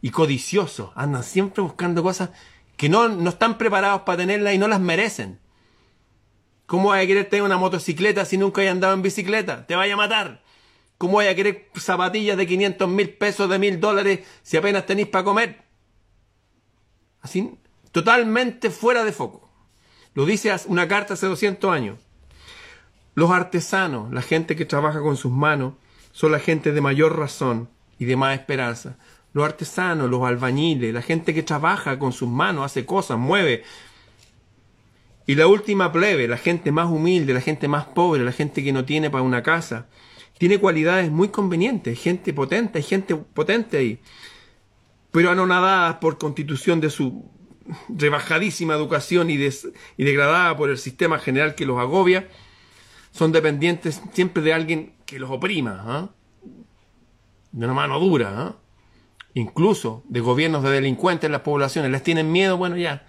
Y 0.00 0.10
codicioso, 0.10 0.92
andan 0.94 1.22
siempre 1.22 1.62
buscando 1.62 2.02
cosas 2.02 2.30
que 2.76 2.88
no, 2.88 3.08
no 3.08 3.30
están 3.30 3.58
preparados 3.58 4.02
para 4.02 4.18
tenerlas 4.18 4.54
y 4.54 4.58
no 4.58 4.68
las 4.68 4.80
merecen. 4.80 5.40
¿Cómo 6.66 6.90
vas 6.90 7.02
a 7.02 7.06
querer 7.06 7.28
tener 7.28 7.42
una 7.42 7.58
motocicleta 7.58 8.24
si 8.24 8.38
nunca 8.38 8.62
hayas 8.62 8.72
andado 8.72 8.94
en 8.94 9.02
bicicleta? 9.02 9.66
Te 9.66 9.76
vaya 9.76 9.94
a 9.94 9.98
matar. 9.98 10.42
¿Cómo 10.98 11.18
vas 11.18 11.28
a 11.28 11.34
querer 11.34 11.68
zapatillas 11.76 12.36
de 12.36 12.46
500 12.46 12.88
mil 12.88 13.10
pesos, 13.10 13.50
de 13.50 13.58
mil 13.58 13.80
dólares, 13.80 14.20
si 14.42 14.56
apenas 14.56 14.86
tenéis 14.86 15.08
para 15.08 15.24
comer? 15.24 15.64
Así, 17.20 17.58
totalmente 17.92 18.70
fuera 18.70 19.04
de 19.04 19.12
foco. 19.12 19.50
Lo 20.14 20.24
dice 20.24 20.54
una 20.66 20.88
carta 20.88 21.14
hace 21.14 21.26
200 21.26 21.70
años. 21.70 21.98
Los 23.14 23.30
artesanos, 23.30 24.12
la 24.12 24.22
gente 24.22 24.56
que 24.56 24.64
trabaja 24.64 25.00
con 25.00 25.16
sus 25.16 25.32
manos, 25.32 25.74
son 26.12 26.32
la 26.32 26.38
gente 26.38 26.72
de 26.72 26.80
mayor 26.80 27.18
razón 27.18 27.68
y 27.98 28.04
de 28.04 28.16
más 28.16 28.38
esperanza. 28.38 28.96
Los 29.34 29.44
artesanos, 29.44 30.08
los 30.08 30.22
albañiles, 30.22 30.94
la 30.94 31.02
gente 31.02 31.34
que 31.34 31.42
trabaja 31.42 31.98
con 31.98 32.12
sus 32.12 32.28
manos, 32.28 32.64
hace 32.64 32.86
cosas, 32.86 33.18
mueve, 33.18 33.64
y 35.26 35.34
la 35.34 35.46
última 35.46 35.90
plebe, 35.90 36.28
la 36.28 36.36
gente 36.36 36.70
más 36.70 36.90
humilde, 36.90 37.32
la 37.32 37.40
gente 37.40 37.66
más 37.68 37.86
pobre, 37.86 38.24
la 38.24 38.32
gente 38.32 38.62
que 38.62 38.72
no 38.72 38.84
tiene 38.84 39.10
para 39.10 39.22
una 39.22 39.42
casa, 39.42 39.86
tiene 40.38 40.58
cualidades 40.58 41.10
muy 41.10 41.28
convenientes, 41.28 41.98
gente 41.98 42.34
potente, 42.34 42.78
hay 42.78 42.84
gente 42.84 43.16
potente 43.16 43.78
ahí, 43.78 44.00
pero 45.10 45.30
anonadadas 45.30 45.96
por 45.96 46.18
constitución 46.18 46.80
de 46.80 46.90
su 46.90 47.30
rebajadísima 47.88 48.74
educación 48.74 49.30
y, 49.30 49.34
y 49.34 50.04
degradada 50.04 50.56
por 50.56 50.68
el 50.68 50.76
sistema 50.76 51.18
general 51.18 51.54
que 51.54 51.64
los 51.64 51.78
agobia, 51.78 52.28
son 53.10 53.32
dependientes 53.32 54.02
siempre 54.12 54.42
de 54.42 54.52
alguien 54.52 54.94
que 55.06 55.18
los 55.18 55.30
oprima, 55.30 55.82
¿ah? 55.86 56.10
de 57.52 57.64
una 57.64 57.74
mano 57.74 57.98
dura, 58.00 58.34
¿ah? 58.36 58.56
Incluso 59.34 60.02
de 60.08 60.20
gobiernos 60.20 60.62
de 60.62 60.70
delincuentes 60.70 61.26
en 61.26 61.32
las 61.32 61.42
poblaciones, 61.42 61.90
les 61.90 62.02
tienen 62.02 62.30
miedo, 62.32 62.56
bueno 62.56 62.76
ya, 62.76 63.04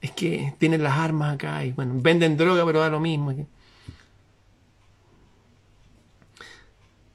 es 0.00 0.10
que 0.10 0.54
tienen 0.58 0.82
las 0.82 0.98
armas 0.98 1.34
acá 1.34 1.64
y 1.64 1.72
bueno, 1.72 1.94
venden 1.96 2.36
droga, 2.36 2.64
pero 2.66 2.80
da 2.80 2.88
lo 2.88 3.00
mismo. 3.00 3.34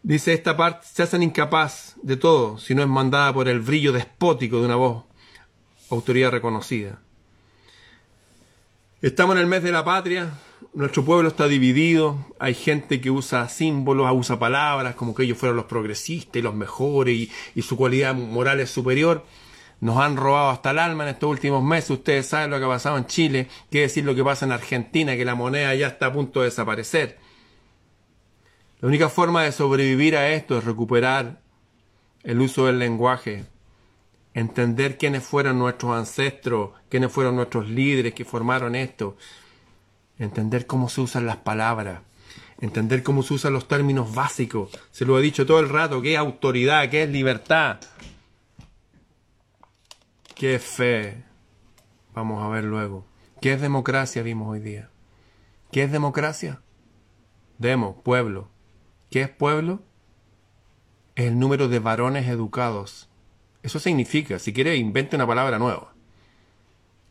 Dice 0.02 0.34
esta 0.34 0.58
parte, 0.58 0.86
se 0.92 1.04
hacen 1.04 1.24
incapaz 1.24 1.96
de 2.02 2.18
todo 2.18 2.58
si 2.58 2.76
no 2.76 2.82
es 2.82 2.90
mandada 2.90 3.34
por 3.34 3.48
el 3.48 3.62
brillo 3.62 3.94
despótico 3.94 4.60
de 4.60 4.66
una 4.66 4.76
voz, 4.76 5.06
autoridad 5.90 6.32
reconocida. 6.32 7.00
Estamos 9.02 9.36
en 9.36 9.42
el 9.42 9.48
mes 9.48 9.64
de 9.64 9.72
la 9.72 9.84
patria, 9.84 10.32
nuestro 10.74 11.06
pueblo 11.06 11.30
está 11.30 11.48
dividido, 11.48 12.18
hay 12.40 12.54
gente 12.54 13.00
que 13.00 13.12
usa 13.12 13.48
símbolos, 13.50 14.12
usa 14.14 14.40
palabras 14.40 14.96
como 14.96 15.14
que 15.14 15.24
ellos 15.24 15.38
fueron 15.38 15.56
los 15.56 15.66
progresistas 15.66 16.38
y 16.38 16.42
los 16.42 16.56
mejores 16.56 17.16
y, 17.16 17.32
y 17.56 17.62
su 17.62 17.78
cualidad 17.78 18.16
moral 18.16 18.60
es 18.60 18.70
superior 18.72 19.24
nos 19.84 19.98
han 19.98 20.16
robado 20.16 20.50
hasta 20.50 20.72
el 20.72 20.80
alma 20.80 21.04
en 21.04 21.10
estos 21.10 21.30
últimos 21.30 21.62
meses. 21.62 21.90
Ustedes 21.90 22.26
saben 22.26 22.50
lo 22.50 22.58
que 22.58 22.64
ha 22.64 22.70
pasado 22.70 22.98
en 22.98 23.06
Chile, 23.06 23.50
qué 23.70 23.82
decir 23.82 24.06
lo 24.06 24.16
que 24.16 24.24
pasa 24.24 24.46
en 24.46 24.54
Argentina, 24.54 25.18
que 25.18 25.26
la 25.26 25.36
moneda 25.36 25.76
ya 25.76 25.88
está 25.88 26.06
a 26.06 26.14
punto 26.14 26.40
de 26.40 26.46
desaparecer. 26.46 27.18
La 28.80 28.88
única 28.88 29.10
forma 29.10 29.44
de 29.44 29.52
sobrevivir 29.52 30.16
a 30.16 30.30
esto 30.30 30.58
es 30.58 30.64
recuperar 30.64 31.42
el 32.24 32.40
uso 32.40 32.68
del 32.68 32.80
lenguaje, 32.80 33.44
entender 34.34 34.98
quiénes 34.98 35.24
fueron 35.24 35.60
nuestros 35.60 35.92
ancestros, 35.92 36.72
quiénes 36.88 37.12
fueron 37.12 37.36
nuestros 37.36 37.68
líderes 37.68 38.14
que 38.14 38.24
formaron 38.24 38.76
esto, 38.76 39.18
entender 40.24 40.66
cómo 40.66 40.90
se 40.90 41.02
usan 41.02 41.26
las 41.26 41.38
palabras, 41.38 42.02
entender 42.60 43.04
cómo 43.04 43.24
se 43.24 43.34
usan 43.36 43.54
los 43.54 43.68
términos 43.68 44.14
básicos. 44.14 44.72
Se 44.92 45.06
lo 45.06 45.18
he 45.20 45.22
dicho 45.22 45.46
todo 45.46 45.60
el 45.60 45.70
rato, 45.70 46.02
qué 46.02 46.14
es 46.14 46.20
autoridad, 46.20 46.90
qué 46.90 47.04
es 47.04 47.10
libertad. 47.10 47.80
¿Qué 50.36 50.56
es 50.56 50.64
fe? 50.64 51.24
Vamos 52.14 52.44
a 52.44 52.48
ver 52.48 52.64
luego. 52.64 53.06
¿Qué 53.40 53.54
es 53.54 53.62
democracia? 53.62 54.24
Vimos 54.24 54.50
hoy 54.50 54.60
día. 54.60 54.90
¿Qué 55.72 55.84
es 55.84 55.92
democracia? 55.92 56.62
Demo, 57.58 58.02
pueblo. 58.02 58.50
¿Qué 59.10 59.22
es 59.22 59.30
pueblo? 59.30 59.84
Es 61.16 61.26
el 61.26 61.38
número 61.38 61.68
de 61.68 61.80
varones 61.80 62.28
educados. 62.28 63.10
Eso 63.62 63.80
significa, 63.80 64.40
si 64.40 64.54
quiere, 64.54 64.76
invente 64.76 65.16
una 65.16 65.28
palabra 65.28 65.60
nueva. 65.60 65.94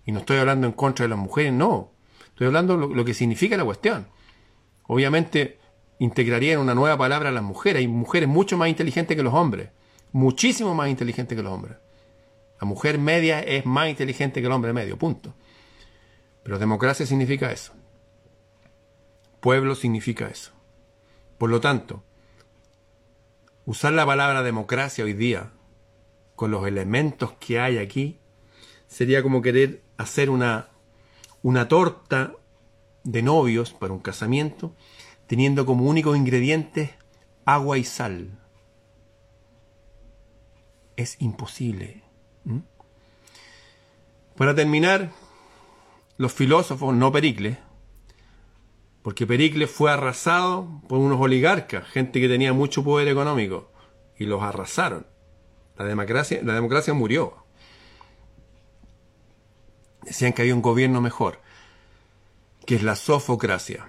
Y 0.05 0.13
no 0.13 0.21
estoy 0.21 0.39
hablando 0.39 0.67
en 0.67 0.73
contra 0.73 1.05
de 1.05 1.11
las 1.11 1.19
mujeres, 1.19 1.53
no. 1.53 1.92
Estoy 2.33 2.49
hablando 2.49 2.77
lo, 2.77 2.89
lo 2.89 3.05
que 3.05 3.15
significa 3.15 3.57
la 3.57 3.65
cuestión. 3.65 4.09
Obviamente, 4.85 5.59
integraría 5.99 6.55
en 6.55 6.59
una 6.59 6.75
nueva 6.75 6.99
palabra 6.99 7.29
a 7.29 7.33
las 7.33 7.43
mujeres. 7.43 7.81
Hay 7.81 7.89
mujeres 7.89 8.29
mucho 8.29 8.57
más 8.59 8.69
inteligentes 8.69 9.17
que 9.17 9.23
los 9.23 9.35
hombres. 9.35 9.71
Muchísimo 10.11 10.75
más 10.75 10.89
inteligentes 10.89 11.37
que 11.37 11.43
los 11.43 11.53
hombres. 11.53 11.77
La 12.61 12.67
mujer 12.67 12.99
media 12.99 13.41
es 13.41 13.67
más 13.67 13.89
inteligente 13.89 14.41
que 14.41 14.47
el 14.47 14.53
hombre 14.53 14.73
medio, 14.73 14.99
punto. 14.99 15.35
Pero 16.43 16.59
democracia 16.59 17.07
significa 17.07 17.53
eso. 17.53 17.73
Pueblo 19.41 19.75
significa 19.75 20.29
eso. 20.29 20.53
Por 21.39 21.51
lo 21.51 21.61
tanto, 21.61 22.05
usar 23.65 23.93
la 23.93 24.07
palabra 24.07 24.43
democracia 24.43 25.05
hoy 25.05 25.13
día 25.13 25.51
con 26.37 26.51
los 26.51 26.67
elementos 26.67 27.33
que 27.33 27.59
hay 27.59 27.79
aquí 27.79 28.19
sería 28.87 29.23
como 29.23 29.43
querer 29.43 29.83
hacer 29.97 30.31
una, 30.31 30.69
una 31.43 31.69
torta 31.69 32.35
de 33.05 33.23
novios 33.23 33.73
para 33.73 33.93
un 33.93 33.99
casamiento 33.99 34.75
teniendo 35.27 35.65
como 35.67 35.85
únicos 35.85 36.17
ingredientes 36.17 36.91
agua 37.45 37.79
y 37.79 37.85
sal. 37.85 38.39
Es 40.97 41.21
imposible. 41.21 42.03
Para 44.37 44.55
terminar, 44.55 45.11
los 46.17 46.33
filósofos, 46.33 46.95
no 46.95 47.13
Pericles, 47.13 47.59
porque 49.03 49.27
Pericles 49.27 49.71
fue 49.71 49.91
arrasado 49.91 50.83
por 50.89 50.99
unos 50.99 51.21
oligarcas, 51.21 51.87
gente 51.89 52.21
que 52.21 52.29
tenía 52.29 52.53
mucho 52.53 52.85
poder 52.85 53.09
económico, 53.09 53.73
y 54.17 54.27
los 54.27 54.43
arrasaron. 54.43 55.07
La 55.77 55.85
democracia, 55.85 56.41
la 56.43 56.55
democracia 56.55 56.95
murió. 56.95 57.45
Decían 60.13 60.35
que 60.35 60.43
había 60.43 60.55
un 60.55 60.61
gobierno 60.61 61.01
mejor, 61.01 61.41
que 62.67 62.75
es 62.75 62.83
la 62.83 62.97
sofocracia. 62.97 63.89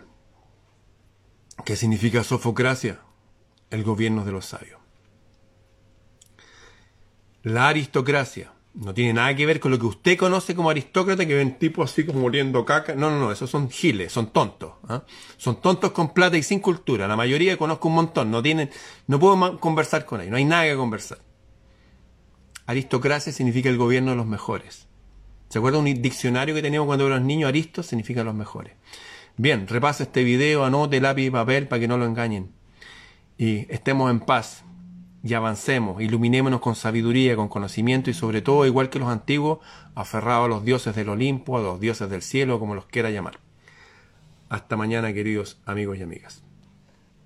¿Qué 1.65 1.75
significa 1.75 2.23
sofocracia? 2.23 3.01
El 3.69 3.83
gobierno 3.83 4.23
de 4.23 4.31
los 4.31 4.45
sabios. 4.45 4.79
La 7.41 7.67
aristocracia 7.67 8.53
no 8.73 8.93
tiene 8.93 9.11
nada 9.11 9.35
que 9.35 9.45
ver 9.45 9.59
con 9.59 9.71
lo 9.71 9.79
que 9.79 9.85
usted 9.85 10.17
conoce 10.17 10.55
como 10.55 10.69
aristócrata, 10.69 11.25
que 11.25 11.35
ven 11.35 11.59
tipos 11.59 11.91
así 11.91 12.05
como 12.05 12.21
muriendo 12.21 12.63
caca. 12.63 12.95
No, 12.95 13.09
no, 13.09 13.19
no, 13.19 13.29
esos 13.33 13.49
son 13.49 13.69
giles, 13.69 14.13
son 14.13 14.27
tontos. 14.27 14.75
¿ah? 14.87 15.03
Son 15.35 15.59
tontos 15.59 15.91
con 15.91 16.13
plata 16.13 16.37
y 16.37 16.43
sin 16.43 16.61
cultura. 16.61 17.05
La 17.05 17.17
mayoría 17.17 17.57
conozco 17.57 17.89
un 17.89 17.95
montón, 17.95 18.31
no 18.31 18.41
tienen, 18.41 18.69
no 19.07 19.19
puedo 19.19 19.59
conversar 19.59 20.05
con 20.05 20.21
ellos, 20.21 20.31
no 20.31 20.37
hay 20.37 20.45
nada 20.45 20.63
que 20.63 20.77
conversar. 20.77 21.17
Aristocracia 22.65 23.33
significa 23.33 23.67
el 23.67 23.77
gobierno 23.77 24.11
de 24.11 24.15
los 24.15 24.25
mejores. 24.25 24.87
¿Se 25.53 25.59
acuerda 25.59 25.77
un 25.77 25.85
diccionario 25.85 26.55
que 26.55 26.63
teníamos 26.63 26.87
cuando 26.87 27.05
éramos 27.05 27.27
niños? 27.27 27.47
Aristos 27.47 27.85
significa 27.85 28.23
los 28.23 28.33
mejores. 28.33 28.73
Bien, 29.37 29.67
repase 29.67 30.01
este 30.01 30.23
video, 30.23 30.65
anote 30.65 30.99
lápiz 30.99 31.27
y 31.27 31.29
papel 31.29 31.67
para 31.67 31.79
que 31.79 31.87
no 31.87 31.95
lo 31.99 32.07
engañen. 32.07 32.49
Y 33.37 33.71
estemos 33.71 34.09
en 34.09 34.19
paz 34.19 34.63
y 35.23 35.31
avancemos, 35.35 36.01
iluminémonos 36.01 36.59
con 36.59 36.73
sabiduría, 36.73 37.35
con 37.35 37.49
conocimiento 37.49 38.09
y 38.09 38.15
sobre 38.15 38.41
todo, 38.41 38.65
igual 38.65 38.89
que 38.89 38.97
los 38.97 39.09
antiguos, 39.09 39.59
aferrados 39.93 40.45
a 40.45 40.47
los 40.47 40.65
dioses 40.65 40.95
del 40.95 41.09
Olimpo, 41.09 41.55
a 41.55 41.61
los 41.61 41.79
dioses 41.79 42.09
del 42.09 42.23
cielo, 42.23 42.59
como 42.59 42.73
los 42.73 42.87
quiera 42.87 43.11
llamar. 43.11 43.37
Hasta 44.49 44.75
mañana, 44.75 45.13
queridos 45.13 45.61
amigos 45.67 45.99
y 45.99 46.01
amigas. 46.01 46.42